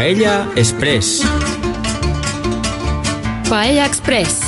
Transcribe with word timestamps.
Paella 0.00 0.48
Express. 0.56 1.26
Paella 3.48 3.84
Express. 3.84 4.40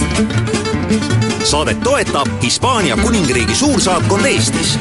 saadet 1.45 1.83
toetab 1.85 2.29
Hispaania 2.43 2.97
kuningriigi 2.97 3.55
suursaatkond 3.55 4.25
Eestis. 4.25 4.79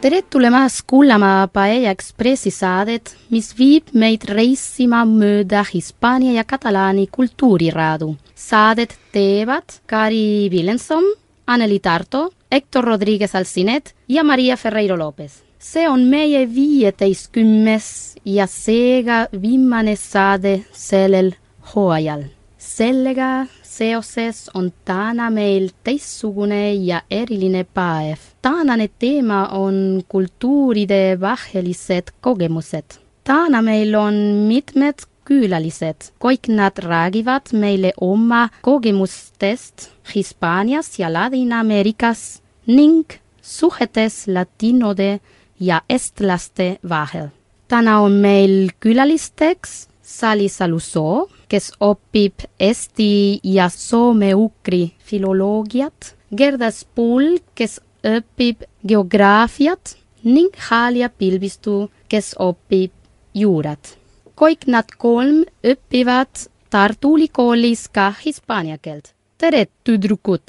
tere 0.00 0.22
tulemast 0.22 0.80
kuulama 0.86 1.48
Paella 1.52 1.90
Expressi 1.90 2.50
saadet, 2.50 3.16
mis 3.30 3.52
viib 3.58 3.92
meid 3.92 4.24
reisima 4.24 5.04
mööda 5.04 5.60
Hispaania 5.74 6.32
ja 6.32 6.44
Katalaani 6.44 7.06
kultuuriraadu. 7.12 8.16
saadet 8.34 8.98
teevad 9.12 9.76
Kari 9.86 10.48
Villenson, 10.50 11.04
Anneli 11.46 11.78
Tarto, 11.78 12.30
Hector 12.52 12.84
Rodriguez 12.84 13.34
Alcinet 13.34 13.94
ja 14.08 14.24
Maria 14.24 14.56
Ferreiro 14.56 14.96
Lopez. 14.96 15.51
See 15.62 15.86
on 15.88 16.02
meie 16.10 16.42
viieteistkümnes 16.54 17.88
ja 18.26 18.48
seega 18.50 19.26
viimane 19.42 19.94
saade 19.96 20.56
sellel 20.72 21.32
hooajal. 21.74 22.24
sellega 22.58 23.46
seoses 23.62 24.50
on 24.54 24.72
täna 24.84 25.30
meil 25.30 25.70
teistsugune 25.84 26.74
ja 26.74 27.02
eriline 27.10 27.64
päev. 27.64 28.18
tänane 28.42 28.88
teema 28.98 29.46
on 29.48 30.02
kultuuride 30.08 31.20
vahelised 31.20 32.10
kogemused. 32.20 32.98
täna 33.24 33.62
meil 33.62 33.94
on 33.94 34.14
mitmed 34.48 35.06
külalised, 35.24 36.10
kõik 36.18 36.48
nad 36.48 36.78
räägivad 36.78 37.52
meile 37.52 37.92
oma 38.00 38.48
kogemustest 38.62 39.90
Hispaanias 40.14 40.98
ja 40.98 41.08
Ladina-Ameerikas 41.12 42.42
ning 42.66 43.06
suhetes 43.42 44.26
latinode 44.26 45.20
ja 45.62 45.82
estlaste 45.88 46.78
vahel. 46.88 47.28
täna 47.68 48.00
on 48.00 48.12
meil 48.12 48.70
külalisteks 48.80 49.88
Sali 50.02 50.48
Salusoo, 50.48 51.28
kes 51.48 51.70
õpib 51.80 52.42
eesti 52.60 53.40
ja 53.44 53.68
soome-ugri 53.70 54.90
filoloogiat, 54.98 56.16
Gerda 56.36 56.70
Spul, 56.70 57.38
kes 57.54 57.78
õpib 58.02 58.66
geograafiat 58.88 59.94
ning 60.24 60.56
Halia 60.68 61.08
Pilvistu, 61.08 61.90
kes 62.08 62.34
õpib 62.40 62.92
juurat. 63.34 63.96
kõik 64.34 64.66
nad 64.66 64.90
kolm 64.98 65.44
õpivad 65.62 66.48
Tartu 66.70 67.16
Ülikoolis 67.16 67.88
ka 67.88 68.12
hispaania 68.24 68.78
keelt. 68.78 69.14
tere, 69.38 69.66
tüdrukud! 69.84 70.42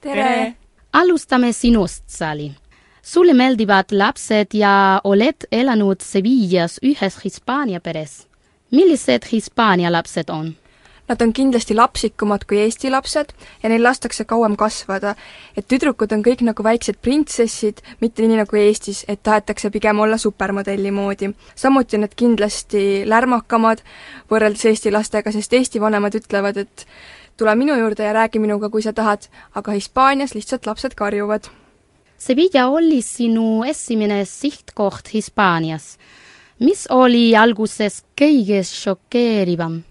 tere! 0.00 0.56
alustame 0.92 1.52
sinust, 1.52 2.04
Sali. 2.06 2.52
Sulle 3.06 3.34
meeldivad 3.34 3.92
lapsed 3.92 4.54
ja 4.54 5.00
oled 5.04 5.46
elanud 5.52 6.02
Sevillas 6.02 6.80
ühes 6.82 7.18
Hispaania 7.24 7.80
peres. 7.80 8.26
millised 8.70 9.28
Hispaania 9.32 9.92
lapsed 9.92 10.28
on? 10.28 10.54
Nad 11.08 11.20
on 11.22 11.32
kindlasti 11.32 11.74
lapsikumad 11.74 12.44
kui 12.48 12.58
Eesti 12.58 12.90
lapsed 12.90 13.30
ja 13.62 13.68
neil 13.68 13.82
lastakse 13.82 14.24
kauem 14.24 14.56
kasvada. 14.56 15.14
et 15.56 15.68
tüdrukud 15.68 16.12
on 16.12 16.22
kõik 16.22 16.42
nagu 16.42 16.62
väiksed 16.62 16.98
printsessid, 17.02 17.78
mitte 18.00 18.26
nii 18.26 18.36
nagu 18.36 18.56
Eestis, 18.56 19.04
et 19.08 19.22
tahetakse 19.22 19.70
pigem 19.70 20.00
olla 20.00 20.18
supermodelli 20.18 20.90
moodi. 20.90 21.30
samuti 21.54 21.96
on 21.96 22.00
nad 22.00 22.14
kindlasti 22.16 23.04
lärmakamad 23.06 23.84
võrreldes 24.30 24.64
Eesti 24.64 24.90
lastega, 24.90 25.32
sest 25.32 25.52
Eesti 25.52 25.80
vanemad 25.80 26.14
ütlevad, 26.14 26.56
et 26.56 26.86
tule 27.36 27.54
minu 27.54 27.78
juurde 27.78 28.02
ja 28.02 28.12
räägi 28.12 28.38
minuga, 28.38 28.68
kui 28.68 28.82
sa 28.82 28.92
tahad, 28.92 29.28
aga 29.54 29.72
Hispaanias 29.72 30.34
lihtsalt 30.34 30.66
lapsed 30.66 30.94
karjuvad. 30.94 31.65
Sevilla 32.18 32.66
oli 32.66 33.02
sinu 33.02 33.64
esimene 33.64 34.24
sihtkoht 34.24 35.12
Hispaanias. 35.14 35.98
mis 36.60 36.86
oli 36.90 37.36
alguses 37.36 38.04
kõige 38.20 38.62
šokeerivam? 38.64 39.82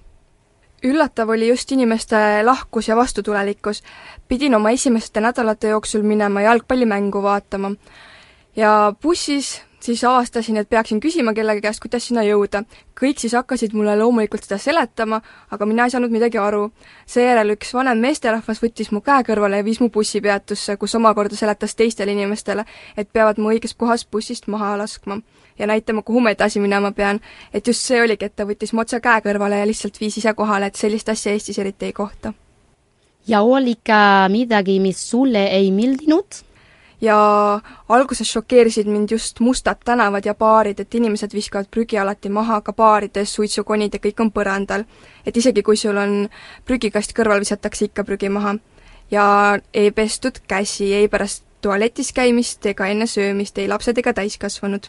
üllatav 0.83 1.29
oli 1.29 1.47
just 1.47 1.71
inimeste 1.71 2.15
lahkus 2.43 2.87
ja 2.87 2.95
vastutulelikkus. 2.95 3.83
pidin 4.27 4.55
oma 4.55 4.69
esimeste 4.69 5.21
nädalate 5.21 5.67
jooksul 5.67 6.01
minema 6.01 6.41
jalgpallimängu 6.41 7.21
vaatama 7.23 7.71
ja 8.55 8.93
bussis 9.01 9.61
siis 9.85 10.03
avastasin, 10.03 10.57
et 10.57 10.69
peaksin 10.69 10.99
küsima 10.99 11.33
kellegi 11.33 11.61
käest, 11.61 11.81
kuidas 11.83 12.07
sinna 12.07 12.23
jõuda. 12.25 12.63
kõik 13.01 13.19
siis 13.19 13.33
hakkasid 13.33 13.73
mulle 13.73 13.95
loomulikult 13.99 14.43
seda 14.43 14.57
seletama, 14.57 15.21
aga 15.51 15.65
mina 15.65 15.85
ei 15.85 15.93
saanud 15.93 16.11
midagi 16.11 16.37
aru. 16.37 16.71
seejärel 17.05 17.55
üks 17.55 17.73
vanem 17.73 17.97
meesterahvas 17.97 18.61
võttis 18.63 18.91
mu 18.91 19.01
käe 19.01 19.23
kõrvale 19.23 19.61
ja 19.61 19.63
viis 19.63 19.79
mu 19.79 19.89
bussipeatusse, 19.89 20.77
kus 20.77 20.95
omakorda 20.95 21.35
seletas 21.35 21.75
teistele 21.75 22.11
inimestele, 22.11 22.65
et 22.97 23.09
peavad 23.13 23.37
mu 23.37 23.51
õiges 23.53 23.75
kohas 23.77 24.05
bussist 24.05 24.47
maha 24.47 24.77
laskma 24.77 25.21
ja 25.59 25.67
näitama, 25.67 26.01
kuhu 26.01 26.19
ma 26.19 26.29
edasi 26.29 26.59
minema 26.59 26.91
pean. 26.91 27.19
et 27.53 27.67
just 27.67 27.81
see 27.81 28.01
oligi, 28.01 28.25
et 28.25 28.35
ta 28.35 28.45
võttis 28.45 28.73
mu 28.73 28.81
otse 28.81 28.99
käe 28.99 29.21
kõrvale 29.21 29.59
ja 29.59 29.67
lihtsalt 29.67 29.99
viis 29.99 30.17
ise 30.17 30.33
kohale, 30.33 30.65
et 30.65 30.75
sellist 30.75 31.09
asja 31.09 31.31
Eestis 31.31 31.59
eriti 31.59 31.85
ei 31.85 31.93
kohta. 31.93 32.33
ja 33.27 33.41
oli 33.41 33.75
ka 33.83 34.27
midagi, 34.29 34.79
mis 34.79 35.09
sulle 35.09 35.47
ei 35.47 35.71
meeldinud? 35.71 36.45
Ja 37.01 37.17
alguses 37.89 38.31
šokeerisid 38.31 38.87
mind 38.87 39.11
just 39.11 39.39
mustad 39.39 39.81
tänavad 39.85 40.25
ja 40.25 40.33
baarid, 40.35 40.79
et 40.79 40.95
inimesed 40.95 41.33
viskavad 41.33 41.67
prügi 41.71 41.97
alati 41.99 42.29
maha, 42.29 42.61
ka 42.61 42.73
baarides 42.73 43.33
suitsukonid 43.35 43.93
ja 43.93 43.99
kõik 43.99 44.21
on 44.21 44.31
põrandal. 44.31 44.85
et 45.25 45.37
isegi, 45.37 45.63
kui 45.63 45.77
sul 45.77 45.97
on 45.97 46.29
prügikast 46.65 47.13
kõrval, 47.13 47.39
visatakse 47.39 47.85
ikka 47.85 48.03
prügi 48.03 48.29
maha. 48.29 48.55
ja 49.11 49.59
ei 49.73 49.91
pestud 49.91 50.39
käsi 50.47 50.93
ei 50.93 51.07
pärast 51.07 51.43
tualetis 51.61 52.13
käimist 52.13 52.65
ega 52.65 52.87
enne 52.87 53.07
söömist, 53.07 53.57
ei 53.57 53.67
lapsed 53.67 53.97
ega 53.97 54.13
täiskasvanud. 54.13 54.87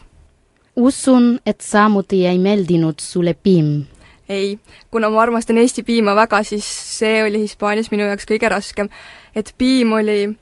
usun, 0.75 1.39
et 1.45 1.61
samuti 1.61 2.25
ei 2.25 2.37
meeldinud 2.37 2.99
sulle 2.99 3.33
piim 3.33 3.85
ei, 4.29 4.59
kuna 4.91 5.09
ma 5.09 5.21
armastan 5.21 5.57
Eesti 5.57 5.83
piima 5.83 6.15
väga, 6.15 6.43
siis 6.43 6.65
see 6.97 7.23
oli 7.23 7.45
Hispaanias 7.45 7.91
minu 7.91 8.03
jaoks 8.03 8.27
kõige 8.27 8.49
raskem. 8.51 8.89
et 9.35 9.53
piim 9.57 9.93
oli 9.93 10.37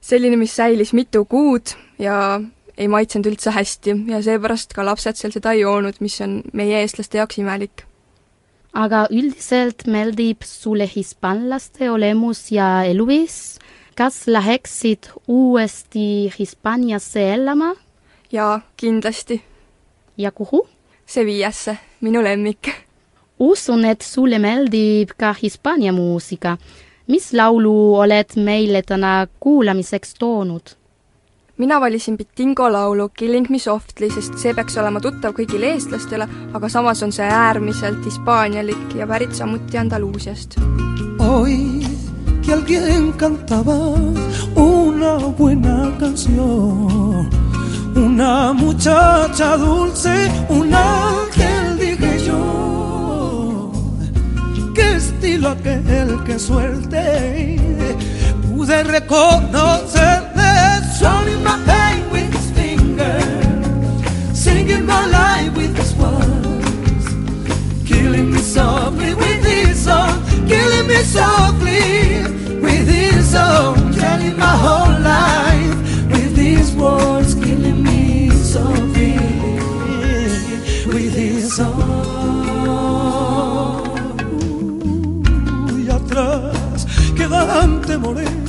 selline, 0.00 0.36
mis 0.40 0.56
säilis 0.56 0.92
mitu 0.96 1.24
kuud 1.28 1.74
ja 2.00 2.40
ei 2.80 2.88
maitsenud 2.88 3.28
üldse 3.32 3.52
hästi 3.54 3.94
ja 4.08 4.22
seepärast 4.24 4.72
ka 4.76 4.84
lapsed 4.86 5.18
seal 5.18 5.34
seda 5.34 5.52
ei 5.54 5.62
joonud, 5.64 6.00
mis 6.00 6.18
on 6.24 6.40
meie 6.56 6.80
eestlaste 6.80 7.20
jaoks 7.20 7.40
imelik. 7.42 7.84
aga 8.72 9.06
üldiselt 9.10 9.86
meeldib 9.86 10.46
sulle 10.46 10.86
hispaanlaste 10.88 11.90
olemus 11.90 12.50
ja 12.52 12.82
eluviis? 12.88 13.58
kas 13.94 14.26
läheksid 14.26 15.10
uuesti 15.28 16.32
Hispaaniasse 16.38 17.32
elama? 17.34 17.74
jaa, 18.32 18.60
kindlasti. 18.76 19.42
ja 20.16 20.30
kuhu? 20.30 20.66
Sevillasse, 21.06 21.76
minu 22.00 22.22
lemmik. 22.24 22.70
usun, 23.38 23.84
et 23.84 24.02
sulle 24.02 24.38
meeldib 24.38 25.12
ka 25.18 25.34
Hispaania 25.42 25.92
muusika 25.92 26.56
mis 27.10 27.32
laulu 27.32 27.74
oled 27.98 28.36
meile 28.36 28.82
täna 28.86 29.26
kuulamiseks 29.40 30.14
toonud? 30.18 30.76
mina 31.60 31.80
valisin 31.80 32.16
Bitingo 32.16 32.72
laulu 32.72 33.08
Killing 33.08 33.50
me 33.50 33.58
softly, 33.58 34.08
sest 34.10 34.38
see 34.40 34.54
peaks 34.56 34.78
olema 34.80 35.00
tuttav 35.04 35.34
kõigile 35.36 35.74
eestlastele, 35.74 36.28
aga 36.56 36.68
samas 36.72 37.02
on 37.04 37.12
see 37.12 37.26
äärmiselt 37.28 38.00
hispaanialik 38.08 38.94
ja 38.96 39.06
pärit 39.06 39.36
samuti 39.36 39.78
Andaluusiast. 39.78 40.56
Hoy 41.20 41.84
que 42.42 42.52
alguien 42.54 43.12
cantaba 43.12 43.76
una 44.54 45.16
buena 45.38 45.92
canción, 45.98 47.28
una 47.94 48.52
muchacha 48.52 49.56
dulce, 49.56 50.30
un 50.48 50.72
ángel 50.72 51.78
dije 51.78 52.26
yo, 52.26 52.59
qué 54.80 54.96
estilo 54.96 55.50
aquel 55.50 56.22
que 56.24 56.38
suelte. 56.38 57.56
Pude 58.42 58.82
reconocerle 58.84 60.50
Showing 60.98 61.42
my 61.42 61.56
pain 61.66 62.02
with 62.12 62.30
his 62.36 62.50
fingers 62.58 63.24
Singing 64.34 64.84
my 64.84 65.06
life 65.06 65.52
with 65.56 65.74
his 65.76 65.94
words 65.96 67.06
Killing 67.86 68.30
me 68.32 68.38
softly 68.38 69.14
with 69.14 69.44
his 69.44 69.78
song 69.78 70.22
Killing 70.46 70.86
me 70.86 71.02
softly 71.16 72.22
with 72.60 72.86
his 72.88 73.30
song 73.30 73.76
Telling 73.94 74.36
my 74.38 74.56
whole 74.64 74.89
morena 88.00 88.39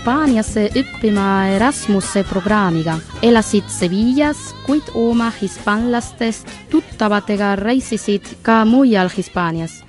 Hispaaniasse 0.00 0.62
õppima 0.80 1.24
Erasmuse 1.52 2.22
programmiga. 2.24 2.94
elasid 3.20 3.66
Sevillas, 3.68 4.54
kuid 4.64 4.88
oma 4.96 5.26
hispaanlastest 5.28 6.48
tuttavatega 6.72 7.52
reisisid 7.60 8.24
ka 8.40 8.62
mujal 8.64 9.12
Hispaanias. 9.12 9.82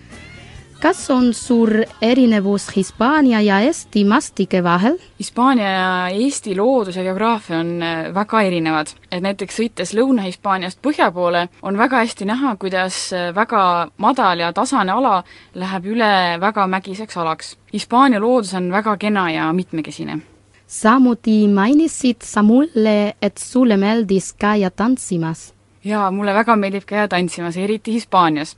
Kas 0.82 1.10
on 1.14 1.34
suur 1.34 1.70
erinevus 2.02 2.76
Hispaania 2.76 3.42
ja 3.42 3.60
Eesti 3.60 4.02
mastike 4.06 4.64
vahel? 4.64 4.98
Hispaania 5.20 5.70
ja 5.70 6.08
Eesti 6.08 6.56
loodus 6.58 6.96
ja 6.96 7.04
geograafia 7.04 7.60
on 7.60 7.84
äh, 7.84 8.14
väga 8.14 8.42
erinevad. 8.42 8.88
et 9.12 9.22
näiteks 9.22 9.60
sõites 9.60 9.94
Lõuna-Hispaaniast 9.94 10.80
põhja 10.82 11.12
poole, 11.12 11.48
on 11.62 11.78
väga 11.78 12.02
hästi 12.02 12.26
näha, 12.26 12.56
kuidas 12.56 13.14
äh, 13.14 13.30
väga 13.36 13.92
madal 13.98 14.40
ja 14.40 14.54
tasane 14.54 14.92
ala 14.92 15.24
läheb 15.54 15.86
üle 15.86 16.40
väga 16.42 16.68
mägiseks 16.68 17.18
alaks. 17.18 17.58
Hispaania 17.74 18.20
loodus 18.20 18.54
on 18.54 18.72
väga 18.72 18.98
kena 18.98 19.30
ja 19.32 19.54
mitmekesine. 19.54 20.20
samuti 20.68 21.48
mainisid 21.48 22.22
sa 22.24 22.42
mulle, 22.42 23.14
et 23.22 23.38
sulle 23.38 23.78
meeldis 23.78 24.34
käia 24.34 24.72
tantsimas. 24.72 25.54
jaa, 25.84 26.12
mulle 26.12 26.34
väga 26.34 26.56
meeldib 26.56 26.86
käia 26.86 27.08
tantsimas, 27.08 27.58
eriti 27.58 27.94
Hispaanias. 27.94 28.58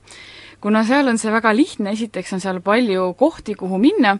Kuna 0.64 0.80
seal 0.88 1.10
on 1.12 1.18
see 1.20 1.32
väga 1.32 1.52
lihtne, 1.52 1.92
esiteks 1.92 2.32
on 2.32 2.40
seal 2.40 2.62
palju 2.64 3.10
kohti, 3.20 3.52
kuhu 3.58 3.76
minna, 3.76 4.14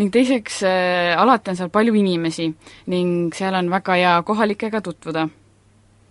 ning 0.00 0.08
teiseks 0.14 0.62
äh, 0.64 1.12
alati 1.20 1.52
on 1.52 1.58
seal 1.58 1.68
palju 1.74 1.92
inimesi 2.00 2.48
ning 2.88 3.34
seal 3.36 3.58
on 3.58 3.68
väga 3.68 3.98
hea 4.00 4.14
kohalikega 4.24 4.80
tutvuda 4.80 5.28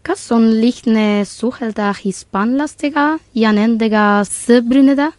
kas 0.05 0.29
on 0.31 0.45
lihtne 0.61 1.25
suhelda 1.27 1.91
hispaanlastega 1.97 3.05
ja 3.35 3.51
nendega 3.55 4.23
sõbrineda? 4.27 5.11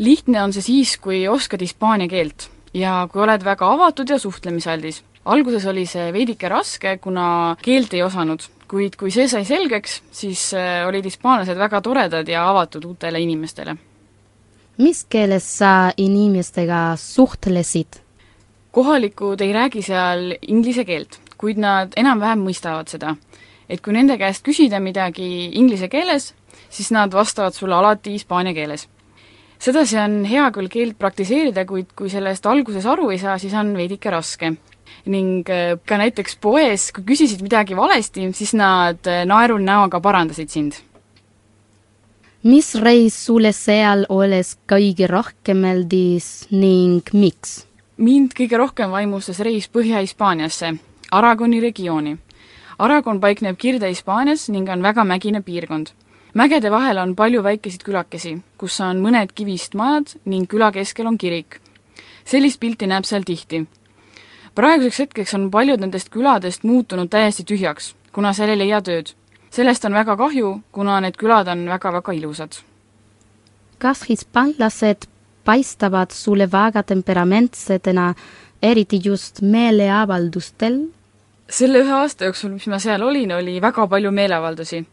lihtne 0.00 0.40
on 0.40 0.54
see 0.56 0.64
siis, 0.64 0.94
kui 1.02 1.26
oskad 1.28 1.60
hispaania 1.60 2.08
keelt 2.08 2.48
ja 2.72 3.02
kui 3.10 3.20
oled 3.20 3.44
väga 3.44 3.68
avatud 3.74 4.08
ja 4.08 4.18
suhtlemisaldis. 4.18 5.02
alguses 5.24 5.66
oli 5.66 5.84
see 5.86 6.12
veidike 6.12 6.48
raske, 6.48 6.96
kuna 6.98 7.56
keelt 7.62 7.94
ei 7.94 8.02
osanud, 8.02 8.46
kuid 8.70 8.96
kui 8.96 9.10
see 9.10 9.28
sai 9.28 9.44
selgeks, 9.44 10.00
siis 10.10 10.52
äh, 10.54 10.86
olid 10.88 11.04
hispaanlased 11.04 11.58
väga 11.58 11.80
toredad 11.84 12.28
ja 12.28 12.48
avatud 12.48 12.84
uutele 12.84 13.20
inimestele. 13.20 13.76
Mis 14.80 15.04
keeles 15.04 15.44
sa 15.58 15.92
inimestega 15.96 16.94
suhtlesid? 16.96 18.00
kohalikud 18.70 19.40
ei 19.42 19.52
räägi 19.52 19.82
seal 19.82 20.30
inglise 20.46 20.84
keelt, 20.86 21.18
kuid 21.36 21.58
nad 21.58 21.96
enam-vähem 21.98 22.44
mõistavad 22.46 22.88
seda. 22.88 23.16
et 23.68 23.82
kui 23.82 23.92
nende 23.92 24.16
käest 24.18 24.42
küsida 24.46 24.80
midagi 24.80 25.50
inglise 25.58 25.88
keeles, 25.88 26.32
siis 26.70 26.90
nad 26.90 27.12
vastavad 27.12 27.54
sulle 27.54 27.74
alati 27.74 28.14
hispaania 28.14 28.54
keeles. 28.54 28.88
sedasi 29.58 29.98
on 29.98 30.24
hea 30.24 30.50
küll 30.50 30.68
keelt 30.68 30.98
praktiseerida, 30.98 31.64
kuid 31.66 31.92
kui 31.96 32.08
sellest 32.08 32.46
alguses 32.46 32.86
aru 32.86 33.10
ei 33.10 33.18
saa, 33.18 33.38
siis 33.38 33.54
on 33.54 33.76
veidike 33.76 34.10
raske. 34.10 34.54
ning 35.06 35.48
äh, 35.50 35.76
ka 35.86 35.98
näiteks 35.98 36.36
poes, 36.36 36.92
kui 36.92 37.04
küsisid 37.04 37.42
midagi 37.42 37.76
valesti, 37.76 38.32
siis 38.32 38.54
nad 38.54 39.06
äh, 39.06 39.26
naerul 39.26 39.60
näoga 39.60 40.00
parandasid 40.00 40.48
sind 40.48 40.89
mis 42.42 42.74
reis 42.74 43.16
sulle 43.26 43.52
seal 43.52 44.06
olles 44.08 44.54
kõige 44.68 45.04
rohkem 45.10 45.58
meeldis 45.60 46.46
ning 46.50 47.04
miks? 47.12 47.66
mind 48.00 48.32
kõige 48.32 48.56
rohkem 48.56 48.90
vaimustas 48.90 49.42
reis 49.44 49.66
Põhja-Hispaaniasse, 49.68 50.70
Aragoni 51.12 51.60
regiooni. 51.60 52.16
Aragon 52.78 53.20
paikneb 53.20 53.58
Kirde-Hispaanias 53.60 54.48
ning 54.48 54.70
on 54.72 54.82
väga 54.82 55.04
mägine 55.04 55.42
piirkond. 55.42 55.92
mägede 56.34 56.70
vahel 56.70 56.98
on 56.98 57.14
palju 57.14 57.42
väikeseid 57.42 57.82
külakesi, 57.82 58.40
kus 58.56 58.80
on 58.80 59.02
mõned 59.04 59.34
kivist 59.34 59.74
majad 59.74 60.16
ning 60.24 60.48
küla 60.48 60.72
keskel 60.72 61.06
on 61.06 61.18
kirik. 61.18 61.60
sellist 62.24 62.60
pilti 62.60 62.86
näeb 62.86 63.04
seal 63.04 63.22
tihti. 63.22 63.66
praeguseks 64.54 64.98
hetkeks 64.98 65.34
on 65.34 65.50
paljud 65.50 65.80
nendest 65.80 66.08
küladest 66.08 66.64
muutunud 66.64 67.10
täiesti 67.10 67.44
tühjaks, 67.44 67.94
kuna 68.12 68.32
seal 68.32 68.48
ei 68.48 68.58
leia 68.58 68.80
tööd. 68.80 69.12
Sellest 69.50 69.84
on 69.84 69.94
väga 69.94 70.16
kahju, 70.16 70.60
kuna 70.72 71.00
need 71.00 71.16
külad 71.16 71.48
on 71.48 71.66
väga-väga 71.68 72.12
ilusad 72.12 72.60
kas 73.80 74.02
hispaanlased 74.08 75.08
paistavad 75.44 76.10
sulle 76.12 76.46
väga 76.52 76.82
temperamentsetena, 76.82 78.14
eriti 78.62 79.00
just 79.04 79.40
meeleavaldustel? 79.42 80.80
selle 81.50 81.80
ühe 81.82 81.92
aasta 81.92 82.28
jooksul, 82.28 82.52
mis 82.54 82.66
ma 82.70 82.78
seal 82.78 83.02
olin, 83.02 83.32
oli 83.32 83.56
väga 83.62 83.86
palju 83.86 84.10
meeleavaldusi. 84.14 84.84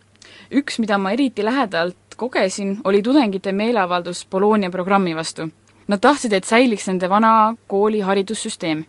üks, 0.60 0.80
mida 0.80 0.98
ma 0.98 1.12
eriti 1.12 1.46
lähedalt 1.46 2.16
kogesin, 2.18 2.78
oli 2.84 3.02
tudengite 3.04 3.52
meeleavaldus 3.52 4.26
Bologna 4.32 4.70
programmi 4.70 5.16
vastu. 5.16 5.50
Nad 5.88 6.00
tahtsid, 6.00 6.34
et 6.34 6.44
säiliks 6.44 6.88
nende 6.88 7.10
vana 7.10 7.56
kooli 7.68 8.00
haridussüsteem. 8.00 8.86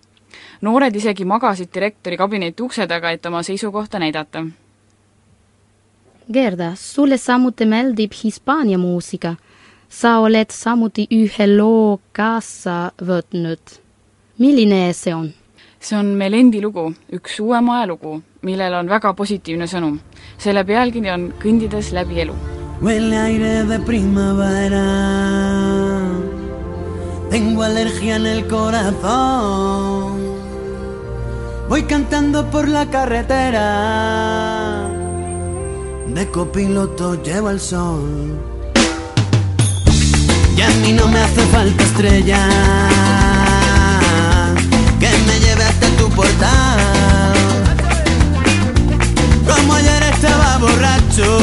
noored 0.61 0.97
isegi 0.97 1.25
magasid 1.25 1.75
direktori 1.75 2.17
kabineti 2.17 2.63
ukse 2.63 2.87
taga, 2.87 3.11
et 3.11 3.27
oma 3.27 3.43
seisukohta 3.43 3.99
näidata. 3.99 4.47
Gerda, 6.33 6.75
sulle 6.77 7.17
samuti 7.17 7.65
meeldib 7.65 8.13
Hispaania 8.25 8.79
muusika. 8.79 9.37
sa 9.89 10.19
oled 10.21 10.51
samuti 10.51 11.07
ühe 11.11 11.47
loo 11.57 12.01
kaasa 12.13 12.93
võtnud. 13.01 13.59
milline 14.39 14.93
see 14.93 15.15
on? 15.15 15.33
see 15.81 15.99
on 15.99 16.07
Melendi 16.07 16.61
lugu, 16.61 16.93
üks 17.13 17.41
uuema 17.41 17.79
ajalugu, 17.79 18.23
millel 18.43 18.75
on 18.75 18.89
väga 18.89 19.15
positiivne 19.15 19.67
sõnum. 19.67 19.99
selle 20.39 20.65
pealkiri 20.65 21.11
on 21.11 21.33
Kõndides 21.41 21.93
läbi 21.93 22.21
elu. 22.21 22.35
Huele 22.83 23.19
aire 23.19 23.65
de 23.65 23.79
primavera. 23.79 24.85
Tengo 27.31 27.63
alergia 27.63 28.17
en 28.17 28.27
el 28.27 28.47
corazón. 28.47 30.19
Voy 31.69 31.83
cantando 31.83 32.51
por 32.51 32.69
la 32.69 32.87
carretera. 32.91 34.88
De 36.15 36.27
copiloto 36.31 37.23
llevo 37.23 37.51
el 37.51 37.61
sol. 37.61 38.39
Y 40.57 40.61
a 40.61 40.69
mí 40.81 40.93
no 40.93 41.07
me 41.07 41.21
hace 41.21 41.43
falta 41.47 41.85
estrella. 41.85 42.49
Que 44.99 45.11
me 45.27 45.39
lleve 45.41 45.63
hasta 45.65 45.87
tu 45.99 46.09
portal. 46.11 47.35
Como 49.47 49.75
ayer 49.75 50.03
estaba 50.03 50.59
borracho, 50.59 51.39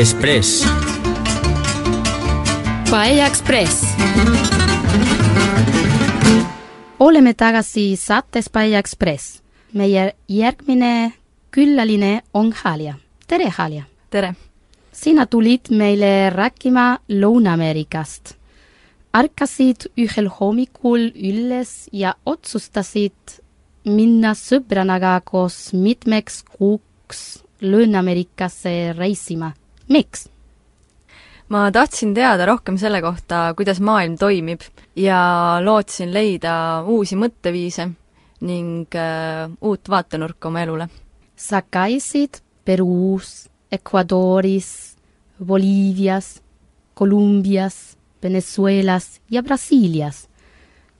Express. 0.00 0.64
Paella 2.90 3.26
Express. 3.26 3.84
oleme 6.98 7.34
tagasi 7.34 7.96
saates 7.96 8.48
Paella 8.48 8.78
Express. 8.78 9.42
meie 9.72 10.14
järgmine 10.28 11.12
külaline 11.50 12.22
on 12.34 12.52
Halia. 12.52 12.94
tere, 13.26 13.50
Halia! 13.50 13.84
tere! 14.10 14.34
sina 14.92 15.26
tulid 15.26 15.68
meile 15.70 16.30
rääkima 16.30 16.98
Lõuna-Ameerikast. 17.08 18.34
ärkasid 19.12 19.90
ühel 19.98 20.32
hommikul 20.40 21.10
üles 21.14 21.88
ja 21.92 22.14
otsustasid 22.26 23.40
minna 23.84 24.32
sõbranaga 24.32 25.20
koos 25.24 25.72
mitmeks 25.72 26.42
kuuks 26.56 27.44
Lõuna-Ameerikasse 27.60 28.96
reisima. 28.96 29.59
Miks? 29.90 30.28
ma 31.50 31.66
tahtsin 31.74 32.14
teada 32.14 32.46
rohkem 32.46 32.76
selle 32.78 33.00
kohta, 33.02 33.50
kuidas 33.58 33.80
maailm 33.82 34.14
toimib 34.18 34.62
ja 34.96 35.58
lootsin 35.64 36.12
leida 36.14 36.52
uusi 36.86 37.18
mõtteviise 37.18 37.88
ning 38.46 38.94
äh, 38.96 39.50
uut 39.60 39.90
vaatenurka 39.90 40.48
oma 40.48 40.62
elule. 40.62 40.88
sa 41.36 41.62
käisid 41.62 42.40
Peruus, 42.64 43.48
Ecuadoris, 43.72 44.96
Boliivias, 45.44 46.40
Kolumbias, 46.94 47.96
Venezuelas 48.22 49.20
ja 49.30 49.42
Brasiilias. 49.42 50.28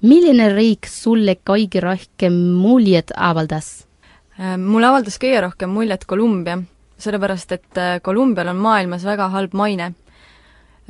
milline 0.03 0.49
riik 0.55 0.87
sulle 0.87 1.37
kõige 1.45 1.81
rohkem 1.81 2.33
muljet 2.59 3.13
avaldas? 3.17 3.87
Äh, 4.35 4.57
mulle 4.59 4.87
avaldas 4.87 5.19
kõige 5.19 5.47
rohkem 5.47 5.71
muljet 5.71 6.05
Kolumbia, 6.05 6.59
sellepärast 7.01 7.53
et 7.57 7.81
äh, 7.81 7.99
Kolumbial 8.03 8.53
on 8.53 8.61
maailmas 8.61 9.05
väga 9.09 9.29
halb 9.33 9.55
maine. 9.57 9.93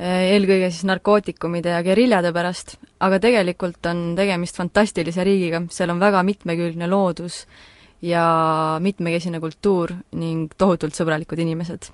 Äh, 0.01 0.31
eelkõige 0.35 0.71
siis 0.71 0.85
narkootikumide 0.89 1.75
ja 1.75 1.81
geriljade 1.85 2.31
pärast, 2.33 2.77
aga 2.99 3.19
tegelikult 3.21 3.85
on 3.91 4.11
tegemist 4.17 4.57
fantastilise 4.57 5.25
riigiga, 5.27 5.63
seal 5.69 5.93
on 5.93 6.01
väga 6.01 6.23
mitmekülgne 6.27 6.89
loodus 6.89 7.43
ja 8.01 8.23
mitmekesine 8.81 9.39
kultuur 9.39 9.93
ning 10.17 10.53
tohutult 10.57 10.97
sõbralikud 10.97 11.39
inimesed. 11.39 11.91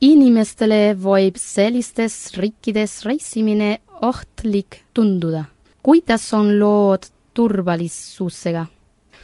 inimestele 0.00 0.94
võib 1.00 1.36
sellistes 1.40 2.36
riikides 2.36 3.02
reisimine 3.04 3.78
ohtlik 4.02 4.82
tunduda. 4.94 5.44
kuidas 5.82 6.32
on 6.32 6.58
lood 6.58 7.06
turvalisusega? 7.34 8.66